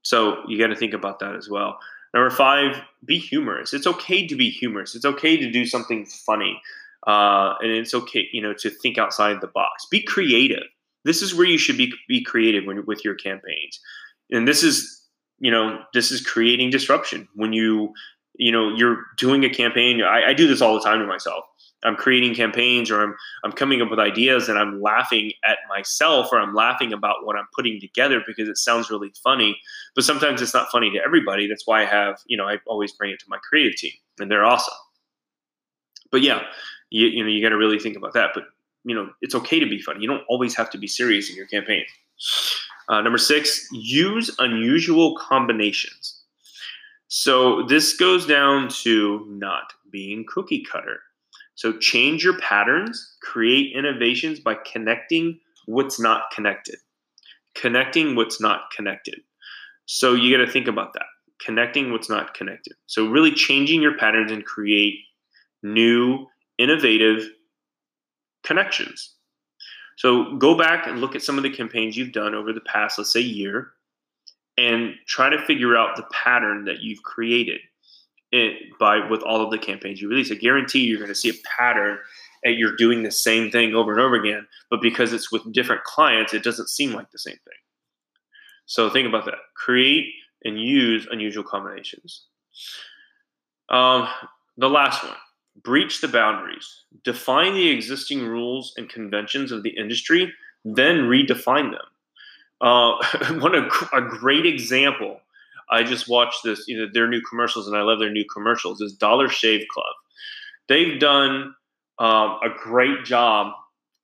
so 0.00 0.38
you 0.48 0.58
got 0.58 0.68
to 0.68 0.76
think 0.76 0.94
about 0.94 1.18
that 1.18 1.36
as 1.36 1.50
well. 1.50 1.78
Number 2.16 2.30
five, 2.30 2.80
be 3.04 3.18
humorous. 3.18 3.74
It's 3.74 3.86
okay 3.86 4.26
to 4.26 4.34
be 4.34 4.48
humorous. 4.48 4.94
It's 4.94 5.04
okay 5.04 5.36
to 5.36 5.50
do 5.50 5.66
something 5.66 6.06
funny, 6.06 6.58
uh, 7.06 7.56
and 7.60 7.70
it's 7.70 7.92
okay, 7.92 8.26
you 8.32 8.40
know, 8.40 8.54
to 8.54 8.70
think 8.70 8.96
outside 8.96 9.42
the 9.42 9.48
box. 9.48 9.86
Be 9.90 10.00
creative. 10.00 10.62
This 11.04 11.20
is 11.20 11.34
where 11.34 11.46
you 11.46 11.58
should 11.58 11.76
be 11.76 11.92
be 12.08 12.24
creative 12.24 12.64
when, 12.64 12.86
with 12.86 13.04
your 13.04 13.16
campaigns, 13.16 13.78
and 14.30 14.48
this 14.48 14.62
is, 14.62 15.06
you 15.40 15.50
know, 15.50 15.80
this 15.92 16.10
is 16.10 16.22
creating 16.22 16.70
disruption 16.70 17.28
when 17.34 17.52
you, 17.52 17.92
you 18.36 18.50
know, 18.50 18.74
you're 18.74 19.04
doing 19.18 19.44
a 19.44 19.50
campaign. 19.50 20.02
I, 20.02 20.30
I 20.30 20.32
do 20.32 20.48
this 20.48 20.62
all 20.62 20.72
the 20.72 20.80
time 20.80 21.00
to 21.00 21.06
myself 21.06 21.44
I'm 21.84 21.96
creating 21.96 22.34
campaigns 22.34 22.90
or 22.90 23.02
I'm 23.02 23.14
I'm 23.44 23.52
coming 23.52 23.82
up 23.82 23.90
with 23.90 23.98
ideas 23.98 24.48
and 24.48 24.58
I'm 24.58 24.80
laughing 24.80 25.32
at 25.44 25.58
myself 25.68 26.28
or 26.32 26.40
I'm 26.40 26.54
laughing 26.54 26.92
about 26.92 27.24
what 27.24 27.36
I'm 27.36 27.46
putting 27.54 27.80
together 27.80 28.22
because 28.26 28.48
it 28.48 28.56
sounds 28.56 28.90
really 28.90 29.12
funny. 29.22 29.58
But 29.94 30.04
sometimes 30.04 30.40
it's 30.42 30.54
not 30.54 30.70
funny 30.70 30.90
to 30.90 30.98
everybody. 31.04 31.46
That's 31.46 31.66
why 31.66 31.82
I 31.82 31.84
have, 31.84 32.20
you 32.26 32.36
know, 32.36 32.48
I 32.48 32.58
always 32.66 32.92
bring 32.92 33.10
it 33.10 33.20
to 33.20 33.26
my 33.28 33.38
creative 33.48 33.76
team 33.76 33.92
and 34.18 34.30
they're 34.30 34.44
awesome. 34.44 34.74
But 36.10 36.22
yeah, 36.22 36.42
you, 36.90 37.06
you 37.08 37.22
know, 37.22 37.28
you 37.28 37.42
got 37.42 37.50
to 37.50 37.58
really 37.58 37.78
think 37.78 37.96
about 37.96 38.14
that. 38.14 38.30
But 38.34 38.44
you 38.84 38.94
know, 38.94 39.10
it's 39.20 39.34
okay 39.34 39.58
to 39.58 39.66
be 39.66 39.80
funny. 39.80 40.00
You 40.00 40.08
don't 40.08 40.24
always 40.28 40.54
have 40.54 40.70
to 40.70 40.78
be 40.78 40.86
serious 40.86 41.28
in 41.28 41.36
your 41.36 41.46
campaign. 41.46 41.84
Uh, 42.88 43.00
number 43.00 43.18
six, 43.18 43.68
use 43.72 44.34
unusual 44.38 45.16
combinations. 45.16 46.22
So 47.08 47.62
this 47.64 47.96
goes 47.96 48.26
down 48.26 48.68
to 48.82 49.26
not 49.28 49.72
being 49.90 50.24
cookie 50.28 50.62
cutter. 50.62 51.00
So 51.56 51.76
change 51.78 52.22
your 52.22 52.38
patterns, 52.38 53.16
create 53.22 53.74
innovations 53.74 54.40
by 54.40 54.56
connecting 54.70 55.40
what's 55.64 55.98
not 55.98 56.30
connected. 56.32 56.76
Connecting 57.54 58.14
what's 58.14 58.40
not 58.40 58.70
connected. 58.74 59.18
So 59.86 60.14
you 60.14 60.36
got 60.36 60.44
to 60.44 60.50
think 60.50 60.68
about 60.68 60.92
that. 60.92 61.06
Connecting 61.44 61.92
what's 61.92 62.10
not 62.10 62.34
connected. 62.34 62.74
So 62.86 63.08
really 63.08 63.32
changing 63.32 63.82
your 63.82 63.96
patterns 63.96 64.30
and 64.30 64.44
create 64.44 64.94
new, 65.62 66.26
innovative 66.58 67.26
connections. 68.44 69.14
So 69.96 70.36
go 70.36 70.58
back 70.58 70.86
and 70.86 71.00
look 71.00 71.16
at 71.16 71.22
some 71.22 71.38
of 71.38 71.42
the 71.42 71.50
campaigns 71.50 71.96
you've 71.96 72.12
done 72.12 72.34
over 72.34 72.52
the 72.52 72.60
past, 72.60 72.98
let's 72.98 73.12
say, 73.12 73.20
year, 73.20 73.72
and 74.58 74.94
try 75.06 75.30
to 75.30 75.38
figure 75.46 75.74
out 75.74 75.96
the 75.96 76.06
pattern 76.12 76.66
that 76.66 76.80
you've 76.80 77.02
created 77.02 77.60
it, 78.32 78.78
by 78.78 79.06
with 79.08 79.22
all 79.22 79.42
of 79.42 79.50
the 79.50 79.58
campaigns 79.58 80.00
you 80.00 80.08
release. 80.08 80.30
I 80.30 80.34
guarantee 80.34 80.80
you're 80.80 80.98
going 80.98 81.08
to 81.08 81.14
see 81.14 81.30
a 81.30 81.56
pattern 81.56 81.98
and 82.44 82.56
you're 82.56 82.76
doing 82.76 83.02
the 83.02 83.10
same 83.10 83.50
thing 83.50 83.74
over 83.74 83.92
and 83.92 84.00
over 84.00 84.14
again, 84.14 84.46
but 84.70 84.80
because 84.80 85.12
it's 85.12 85.32
with 85.32 85.52
different 85.52 85.84
clients, 85.84 86.34
it 86.34 86.42
doesn't 86.42 86.68
seem 86.68 86.92
like 86.92 87.10
the 87.10 87.18
same 87.18 87.34
thing. 87.44 87.58
So 88.66 88.90
think 88.90 89.08
about 89.08 89.24
that. 89.26 89.38
Create 89.54 90.12
and 90.44 90.60
use 90.60 91.06
unusual 91.10 91.44
combinations. 91.44 92.26
Um, 93.68 94.08
the 94.56 94.70
last 94.70 95.02
one 95.04 95.16
breach 95.62 96.00
the 96.00 96.08
boundaries, 96.08 96.84
define 97.02 97.54
the 97.54 97.68
existing 97.68 98.26
rules 98.26 98.74
and 98.76 98.88
conventions 98.88 99.52
of 99.52 99.62
the 99.62 99.70
industry, 99.70 100.32
then 100.64 101.08
redefine 101.08 101.70
them. 101.70 101.80
Uh, 102.60 102.96
one 103.40 103.54
a, 103.54 103.68
a 103.96 104.02
great 104.02 104.46
example. 104.46 105.20
I 105.70 105.82
just 105.82 106.08
watched 106.08 106.42
this, 106.44 106.64
you 106.66 106.78
know, 106.78 106.86
their 106.92 107.08
new 107.08 107.20
commercials, 107.28 107.66
and 107.66 107.76
I 107.76 107.82
love 107.82 107.98
their 107.98 108.12
new 108.12 108.24
commercials. 108.32 108.80
Is 108.80 108.94
Dollar 108.94 109.28
Shave 109.28 109.66
Club. 109.72 109.94
They've 110.68 110.98
done 110.98 111.54
um, 111.98 112.38
a 112.42 112.48
great 112.62 113.04
job 113.04 113.52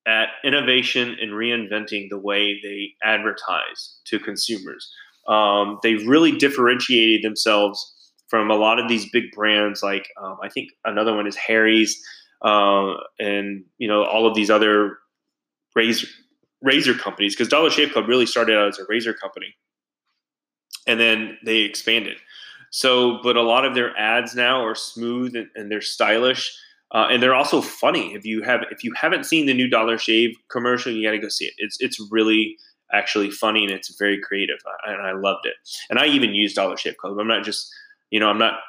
at 0.07 0.29
innovation 0.45 1.17
and 1.21 1.33
reinventing 1.33 2.09
the 2.11 2.19
way 2.19 2.59
they 2.63 2.91
advertise 3.05 3.99
to 4.07 4.19
consumers. 4.19 4.91
Um, 5.29 5.79
they've 5.83 6.07
really 6.07 6.33
differentiated 6.33 7.23
themselves 7.23 7.95
from 8.29 8.51
a 8.51 8.55
lot 8.55 8.79
of 8.79 8.89
these 8.89 9.09
big 9.11 9.25
brands. 9.33 9.83
Like 9.83 10.09
um, 10.21 10.39
I 10.43 10.49
think 10.49 10.71
another 10.85 11.15
one 11.15 11.27
is 11.27 11.37
Harry's, 11.37 12.03
uh, 12.43 12.95
and 13.19 13.65
you 13.79 13.87
know 13.87 14.05
all 14.05 14.27
of 14.27 14.35
these 14.35 14.51
other 14.51 14.99
razor 15.77 16.09
razor 16.61 16.95
companies. 16.95 17.35
Because 17.35 17.49
Dollar 17.49 17.71
Shave 17.71 17.93
Club 17.93 18.09
really 18.09 18.27
started 18.27 18.57
out 18.57 18.69
as 18.69 18.79
a 18.79 18.85
razor 18.89 19.15
company, 19.15 19.55
and 20.87 20.99
then 20.99 21.39
they 21.45 21.59
expanded. 21.59 22.17
So, 22.71 23.21
but 23.23 23.37
a 23.37 23.43
lot 23.43 23.65
of 23.65 23.75
their 23.75 23.97
ads 23.99 24.35
now 24.35 24.65
are 24.65 24.75
smooth 24.75 25.37
and, 25.37 25.49
and 25.55 25.71
they're 25.71 25.83
stylish. 25.83 26.57
Uh, 26.91 27.09
and 27.11 27.23
they're 27.23 27.35
also 27.35 27.61
funny. 27.61 28.15
If 28.15 28.25
you 28.25 28.43
have 28.43 28.63
if 28.71 28.85
you 28.85 28.93
haven't 28.95 29.25
seen 29.25 29.47
the 29.47 29.55
new 29.55 29.69
Dollar 29.69 29.97
Shave 29.99 30.37
commercial, 30.51 30.93
you 30.93 31.07
got 31.07 31.13
to 31.13 31.19
go 31.19 31.29
see 31.29 31.47
it. 31.47 31.55
It's 31.59 31.79
it's 31.81 31.99
really 32.11 32.57
actually 32.93 33.31
funny 33.31 33.65
and 33.65 33.73
it's 33.73 33.97
very 33.99 34.21
creative, 34.21 34.59
and 34.87 35.01
I 35.01 35.13
loved 35.13 35.47
it. 35.47 35.55
And 35.89 35.99
I 35.99 36.07
even 36.07 36.35
use 36.35 36.53
Dollar 36.53 36.77
Shave 36.77 36.99
Club. 36.99 37.19
I'm 37.19 37.29
not 37.29 37.45
just 37.45 37.73
you 38.11 38.21
know 38.21 38.29
I'm 38.29 38.39
not 38.39 38.61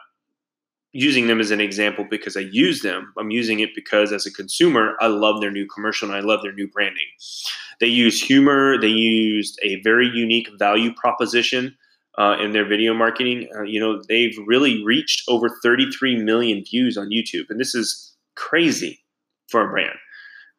using 0.94 1.28
them 1.28 1.42
as 1.42 1.52
an 1.52 1.60
example 1.60 2.06
because 2.10 2.38
I 2.38 2.42
use 2.42 2.82
them. 2.82 3.12
I'm 3.18 3.32
using 3.32 3.60
it 3.60 3.72
because 3.76 4.14
as 4.14 4.26
a 4.26 4.32
consumer, 4.32 4.96
I 5.02 5.08
love 5.08 5.42
their 5.42 5.52
new 5.52 5.66
commercial 5.66 6.08
and 6.08 6.16
I 6.16 6.22
love 6.22 6.44
their 6.44 6.54
new 6.54 6.68
branding. 6.68 7.08
They 7.80 7.88
use 7.88 8.22
humor. 8.22 8.80
They 8.80 8.88
used 8.88 9.60
a 9.64 9.82
very 9.82 10.08
unique 10.08 10.48
value 10.58 10.94
proposition. 10.94 11.76
Uh, 12.16 12.38
in 12.40 12.52
their 12.52 12.68
video 12.68 12.94
marketing, 12.94 13.48
uh, 13.58 13.64
you 13.64 13.80
know, 13.80 14.00
they've 14.08 14.38
really 14.46 14.84
reached 14.86 15.24
over 15.28 15.50
33 15.64 16.24
million 16.24 16.64
views 16.64 16.96
on 16.96 17.10
YouTube. 17.10 17.46
And 17.50 17.60
this 17.60 17.74
is 17.74 18.16
crazy 18.36 19.04
for 19.50 19.68
a 19.68 19.70
brand. 19.70 19.98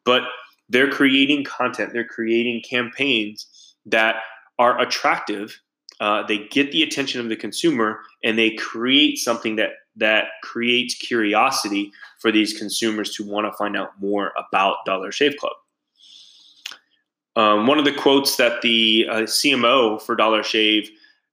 But 0.03 0.23
they're 0.67 0.89
creating 0.89 1.45
content, 1.45 1.93
they're 1.93 2.03
creating 2.03 2.63
campaigns 2.69 3.47
that 3.85 4.17
are 4.59 4.79
attractive. 4.79 5.61
Uh, 5.99 6.23
they 6.27 6.39
get 6.49 6.71
the 6.71 6.83
attention 6.83 7.21
of 7.21 7.29
the 7.29 7.35
consumer, 7.35 8.01
and 8.23 8.37
they 8.37 8.51
create 8.51 9.17
something 9.17 9.55
that 9.55 9.71
that 9.97 10.25
creates 10.43 10.93
curiosity 10.95 11.89
for 12.19 12.31
these 12.31 12.51
consumers 12.51 13.15
to 13.15 13.23
want 13.23 13.47
to 13.47 13.57
find 13.57 13.77
out 13.77 13.91
more 13.99 14.33
about 14.37 14.77
Dollar 14.85 15.09
Shave 15.11 15.37
Club. 15.37 15.53
Um, 17.37 17.67
one 17.67 17.79
of 17.79 17.85
the 17.85 17.93
quotes 17.93 18.35
that 18.35 18.61
the 18.61 19.07
uh, 19.09 19.15
CMO 19.21 20.01
for 20.01 20.15
Dollar 20.15 20.43
Shave 20.43 20.89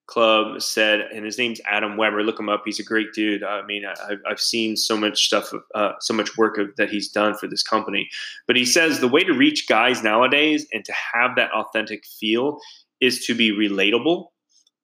Club 0.06 0.60
said, 0.60 1.00
and 1.00 1.24
his 1.24 1.38
name's 1.38 1.60
Adam 1.66 1.96
Weber. 1.96 2.22
Look 2.22 2.38
him 2.38 2.48
up. 2.48 2.62
He's 2.64 2.80
a 2.80 2.84
great 2.84 3.12
dude. 3.14 3.44
I 3.44 3.64
mean, 3.64 3.84
I, 3.86 4.16
have 4.28 4.40
seen 4.40 4.76
so 4.76 4.96
much 4.96 5.24
stuff, 5.24 5.52
uh, 5.74 5.92
so 6.00 6.12
much 6.12 6.36
work 6.36 6.58
of, 6.58 6.74
that 6.76 6.90
he's 6.90 7.08
done 7.08 7.34
for 7.34 7.46
this 7.46 7.62
company. 7.62 8.08
But 8.46 8.56
he 8.56 8.64
says 8.64 9.00
the 9.00 9.08
way 9.08 9.22
to 9.24 9.32
reach 9.32 9.68
guys 9.68 10.02
nowadays 10.02 10.66
and 10.72 10.84
to 10.84 10.92
have 11.14 11.36
that 11.36 11.52
authentic 11.52 12.04
feel 12.04 12.58
is 13.00 13.24
to 13.26 13.34
be 13.34 13.52
relatable. 13.52 14.26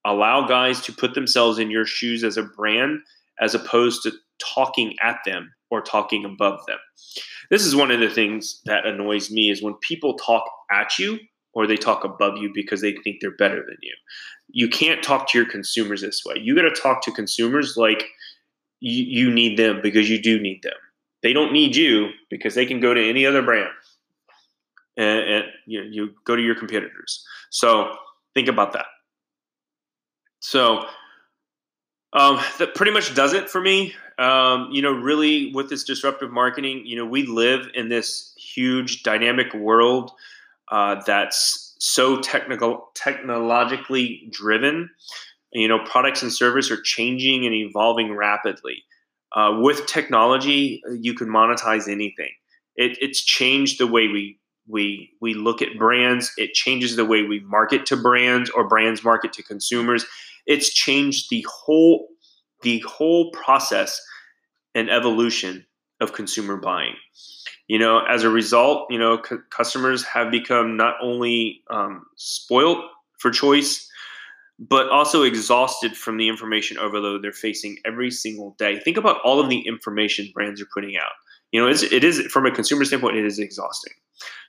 Allow 0.04 0.46
guys 0.46 0.80
to 0.82 0.92
put 0.92 1.14
themselves 1.14 1.58
in 1.58 1.70
your 1.70 1.84
shoes 1.84 2.22
as 2.22 2.36
a 2.36 2.44
brand, 2.44 3.00
as 3.40 3.54
opposed 3.54 4.02
to 4.04 4.12
talking 4.38 4.94
at 5.02 5.18
them 5.26 5.52
or 5.70 5.82
talking 5.82 6.24
above 6.24 6.60
them. 6.66 6.78
This 7.50 7.64
is 7.64 7.74
one 7.74 7.90
of 7.90 8.00
the 8.00 8.08
things 8.08 8.60
that 8.64 8.86
annoys 8.86 9.30
me 9.30 9.50
is 9.50 9.62
when 9.62 9.74
people 9.82 10.14
talk 10.14 10.44
at 10.70 10.98
you 10.98 11.18
or 11.52 11.66
they 11.66 11.76
talk 11.76 12.04
above 12.04 12.36
you 12.38 12.50
because 12.54 12.80
they 12.80 12.92
think 13.04 13.18
they're 13.20 13.30
better 13.30 13.64
than 13.66 13.76
you. 13.82 13.94
You 14.48 14.68
can't 14.68 15.02
talk 15.02 15.28
to 15.30 15.38
your 15.38 15.48
consumers 15.48 16.02
this 16.02 16.22
way. 16.24 16.36
You 16.40 16.54
got 16.54 16.62
to 16.62 16.70
talk 16.70 17.02
to 17.02 17.12
consumers 17.12 17.76
like 17.76 18.04
you, 18.80 19.04
you 19.04 19.32
need 19.32 19.58
them 19.58 19.80
because 19.82 20.08
you 20.08 20.20
do 20.20 20.40
need 20.40 20.62
them. 20.62 20.76
They 21.22 21.32
don't 21.32 21.52
need 21.52 21.74
you 21.74 22.10
because 22.30 22.54
they 22.54 22.66
can 22.66 22.80
go 22.80 22.94
to 22.94 23.08
any 23.08 23.26
other 23.26 23.42
brand 23.42 23.70
and, 24.96 25.18
and 25.18 25.44
you, 25.66 25.80
know, 25.80 25.88
you 25.90 26.10
go 26.24 26.36
to 26.36 26.42
your 26.42 26.54
competitors. 26.54 27.24
So 27.50 27.96
think 28.34 28.48
about 28.48 28.72
that. 28.74 28.86
So 30.40 30.84
um, 32.12 32.40
that 32.58 32.74
pretty 32.74 32.92
much 32.92 33.14
does 33.14 33.32
it 33.32 33.48
for 33.48 33.60
me. 33.60 33.94
Um, 34.18 34.68
you 34.72 34.82
know, 34.82 34.92
really 34.92 35.52
with 35.54 35.70
this 35.70 35.84
disruptive 35.84 36.32
marketing, 36.32 36.82
you 36.84 36.96
know, 36.96 37.06
we 37.06 37.24
live 37.26 37.68
in 37.74 37.88
this 37.88 38.34
huge 38.36 39.02
dynamic 39.04 39.54
world 39.54 40.10
uh, 40.70 41.02
that's 41.06 41.74
so 41.78 42.20
technical, 42.20 42.88
technologically 42.94 44.28
driven. 44.30 44.90
You 45.52 45.68
know, 45.68 45.78
products 45.84 46.22
and 46.22 46.32
service 46.32 46.70
are 46.70 46.80
changing 46.82 47.46
and 47.46 47.54
evolving 47.54 48.14
rapidly. 48.14 48.84
Uh, 49.34 49.58
with 49.60 49.86
technology, 49.86 50.82
you 51.00 51.14
can 51.14 51.28
monetize 51.28 51.88
anything. 51.88 52.30
It, 52.76 52.98
it's 53.00 53.22
changed 53.22 53.78
the 53.78 53.86
way 53.86 54.08
we 54.08 54.38
we 54.66 55.10
we 55.20 55.34
look 55.34 55.62
at 55.62 55.78
brands. 55.78 56.32
It 56.36 56.52
changes 56.52 56.96
the 56.96 57.04
way 57.04 57.22
we 57.22 57.40
market 57.40 57.86
to 57.86 57.96
brands 57.96 58.50
or 58.50 58.68
brands 58.68 59.02
market 59.02 59.32
to 59.34 59.42
consumers. 59.42 60.04
It's 60.46 60.72
changed 60.72 61.28
the 61.30 61.46
whole 61.48 62.08
the 62.62 62.80
whole 62.80 63.30
process 63.30 64.00
and 64.74 64.90
evolution 64.90 65.66
of 66.00 66.12
consumer 66.12 66.56
buying. 66.56 66.94
You 67.66 67.78
know 67.78 68.00
as 68.08 68.22
a 68.22 68.30
result 68.30 68.86
you 68.90 68.98
know 68.98 69.20
c- 69.22 69.36
customers 69.50 70.02
have 70.04 70.30
become 70.30 70.76
not 70.76 70.94
only 71.02 71.62
um, 71.70 72.06
spoiled 72.16 72.82
for 73.18 73.30
choice 73.30 73.86
but 74.58 74.88
also 74.88 75.22
exhausted 75.22 75.96
from 75.96 76.16
the 76.16 76.28
information 76.28 76.78
overload 76.78 77.22
they're 77.22 77.32
facing 77.32 77.76
every 77.84 78.10
single 78.10 78.56
day. 78.58 78.80
Think 78.80 78.96
about 78.96 79.20
all 79.22 79.38
of 79.38 79.48
the 79.48 79.60
information 79.60 80.30
brands 80.34 80.60
are 80.60 80.68
putting 80.74 80.96
out. 80.96 81.12
You 81.52 81.60
know 81.60 81.68
it's, 81.68 81.82
it 81.82 82.04
is 82.04 82.20
from 82.32 82.46
a 82.46 82.50
consumer 82.50 82.84
standpoint 82.84 83.16
it 83.16 83.26
is 83.26 83.38
exhausting. 83.38 83.92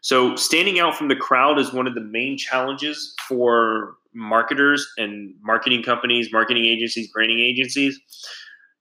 So 0.02 0.36
standing 0.36 0.80
out 0.80 0.96
from 0.96 1.10
the 1.10 1.16
crowd 1.16 1.60
is 1.60 1.74
one 1.74 1.88
of 1.88 1.96
the 1.96 2.02
main 2.02 2.38
challenges 2.38 3.14
for 3.28 3.96
marketers 4.14 4.88
and 4.98 5.34
marketing 5.42 5.84
companies 5.84 6.32
marketing 6.32 6.66
agencies 6.66 7.12
branding 7.12 7.40
agencies 7.40 8.00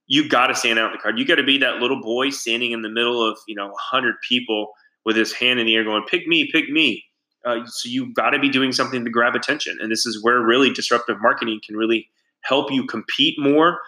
you 0.09 0.27
got 0.27 0.47
to 0.47 0.55
stand 0.55 0.79
out 0.79 0.87
in 0.87 0.91
the 0.93 0.97
crowd. 0.97 1.17
You 1.17 1.25
got 1.25 1.35
to 1.35 1.43
be 1.43 1.59
that 1.59 1.75
little 1.75 2.01
boy 2.01 2.31
standing 2.31 2.71
in 2.71 2.81
the 2.81 2.89
middle 2.89 3.23
of 3.23 3.37
you 3.47 3.55
know 3.55 3.73
hundred 3.79 4.15
people 4.27 4.73
with 5.05 5.15
his 5.15 5.31
hand 5.31 5.59
in 5.59 5.65
the 5.65 5.75
air, 5.75 5.85
going 5.85 6.03
"Pick 6.09 6.27
me, 6.27 6.51
pick 6.51 6.69
me." 6.69 7.05
Uh, 7.45 7.59
so 7.65 7.87
you 7.87 8.11
got 8.13 8.31
to 8.31 8.39
be 8.39 8.49
doing 8.49 8.73
something 8.73 9.05
to 9.05 9.09
grab 9.09 9.35
attention, 9.35 9.77
and 9.79 9.89
this 9.89 10.05
is 10.05 10.21
where 10.21 10.41
really 10.41 10.73
disruptive 10.73 11.21
marketing 11.21 11.61
can 11.65 11.77
really 11.77 12.09
help 12.41 12.71
you 12.71 12.85
compete 12.85 13.39
more, 13.39 13.79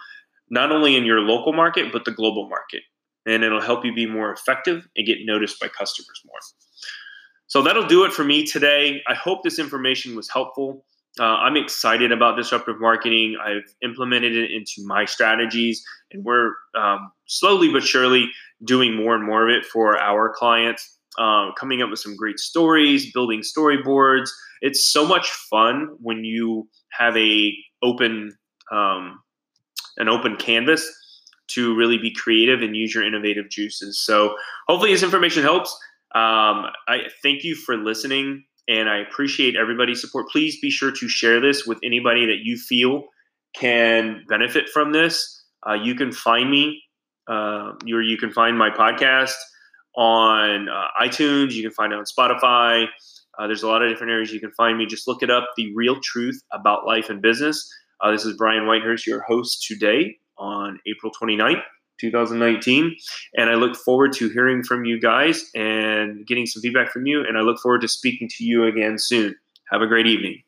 not 0.48 0.72
only 0.72 0.96
in 0.96 1.04
your 1.04 1.20
local 1.20 1.52
market 1.52 1.92
but 1.92 2.04
the 2.04 2.12
global 2.12 2.48
market, 2.48 2.82
and 3.26 3.42
it'll 3.42 3.60
help 3.60 3.84
you 3.84 3.92
be 3.92 4.06
more 4.06 4.32
effective 4.32 4.86
and 4.96 5.06
get 5.06 5.18
noticed 5.24 5.60
by 5.60 5.68
customers 5.68 6.22
more. 6.24 6.38
So 7.48 7.62
that'll 7.62 7.86
do 7.86 8.04
it 8.04 8.12
for 8.12 8.24
me 8.24 8.46
today. 8.46 9.02
I 9.06 9.14
hope 9.14 9.42
this 9.42 9.58
information 9.58 10.16
was 10.16 10.30
helpful. 10.30 10.86
Uh, 11.20 11.24
I'm 11.24 11.56
excited 11.56 12.10
about 12.10 12.36
disruptive 12.36 12.80
marketing. 12.80 13.36
I've 13.42 13.74
implemented 13.82 14.34
it 14.34 14.50
into 14.50 14.86
my 14.86 15.04
strategies, 15.04 15.84
and 16.10 16.24
we're 16.24 16.52
um, 16.74 17.12
slowly 17.26 17.70
but 17.70 17.82
surely 17.82 18.30
doing 18.64 18.94
more 18.94 19.14
and 19.14 19.24
more 19.24 19.48
of 19.48 19.54
it 19.54 19.66
for 19.66 19.98
our 19.98 20.32
clients. 20.34 20.98
Um, 21.18 21.52
coming 21.58 21.82
up 21.82 21.90
with 21.90 21.98
some 21.98 22.16
great 22.16 22.38
stories, 22.38 23.12
building 23.12 23.40
storyboards. 23.40 24.30
It's 24.62 24.90
so 24.90 25.06
much 25.06 25.30
fun 25.50 25.88
when 26.00 26.24
you 26.24 26.68
have 26.92 27.14
a 27.18 27.52
open 27.82 28.34
um, 28.70 29.20
an 29.98 30.08
open 30.08 30.36
canvas 30.36 30.90
to 31.48 31.76
really 31.76 31.98
be 31.98 32.14
creative 32.14 32.62
and 32.62 32.74
use 32.74 32.94
your 32.94 33.04
innovative 33.04 33.50
juices. 33.50 34.00
So 34.02 34.34
hopefully 34.68 34.92
this 34.92 35.02
information 35.02 35.42
helps. 35.42 35.70
Um, 36.14 36.66
I 36.88 37.08
thank 37.22 37.44
you 37.44 37.54
for 37.54 37.76
listening 37.76 38.44
and 38.68 38.88
I 38.88 38.98
appreciate 38.98 39.56
everybody's 39.56 40.00
support. 40.00 40.28
Please 40.28 40.58
be 40.60 40.70
sure 40.70 40.90
to 40.92 41.08
share 41.08 41.40
this 41.40 41.66
with 41.66 41.78
anybody 41.82 42.26
that 42.26 42.38
you 42.42 42.56
feel 42.56 43.04
can 43.54 44.24
benefit 44.28 44.68
from 44.68 44.92
this. 44.92 45.44
Uh, 45.66 45.74
you 45.74 45.94
can 45.94 46.12
find 46.12 46.50
me, 46.50 46.82
uh, 47.28 47.72
you, 47.84 48.00
you 48.00 48.16
can 48.16 48.32
find 48.32 48.56
my 48.58 48.70
podcast 48.70 49.34
on 49.96 50.68
uh, 50.68 50.86
iTunes, 51.00 51.52
you 51.52 51.62
can 51.62 51.72
find 51.72 51.92
it 51.92 51.98
on 51.98 52.04
Spotify. 52.04 52.86
Uh, 53.38 53.46
there's 53.46 53.62
a 53.62 53.68
lot 53.68 53.82
of 53.82 53.90
different 53.90 54.12
areas 54.12 54.32
you 54.32 54.40
can 54.40 54.52
find 54.52 54.78
me. 54.78 54.86
Just 54.86 55.08
look 55.08 55.22
it 55.22 55.30
up 55.30 55.48
The 55.56 55.72
Real 55.74 55.98
Truth 56.02 56.40
About 56.52 56.86
Life 56.86 57.08
and 57.10 57.22
Business. 57.22 57.68
Uh, 58.00 58.10
this 58.10 58.24
is 58.24 58.36
Brian 58.36 58.64
Whitehurst, 58.64 59.06
your 59.06 59.22
host 59.22 59.64
today 59.66 60.16
on 60.38 60.78
April 60.86 61.12
29th. 61.20 61.62
2019. 62.02 62.96
And 63.36 63.48
I 63.48 63.54
look 63.54 63.76
forward 63.76 64.12
to 64.14 64.28
hearing 64.28 64.62
from 64.62 64.84
you 64.84 65.00
guys 65.00 65.50
and 65.54 66.26
getting 66.26 66.46
some 66.46 66.60
feedback 66.60 66.90
from 66.90 67.06
you. 67.06 67.24
And 67.26 67.38
I 67.38 67.40
look 67.40 67.58
forward 67.60 67.80
to 67.82 67.88
speaking 67.88 68.28
to 68.36 68.44
you 68.44 68.64
again 68.64 68.98
soon. 68.98 69.34
Have 69.70 69.80
a 69.82 69.86
great 69.86 70.06
evening. 70.06 70.42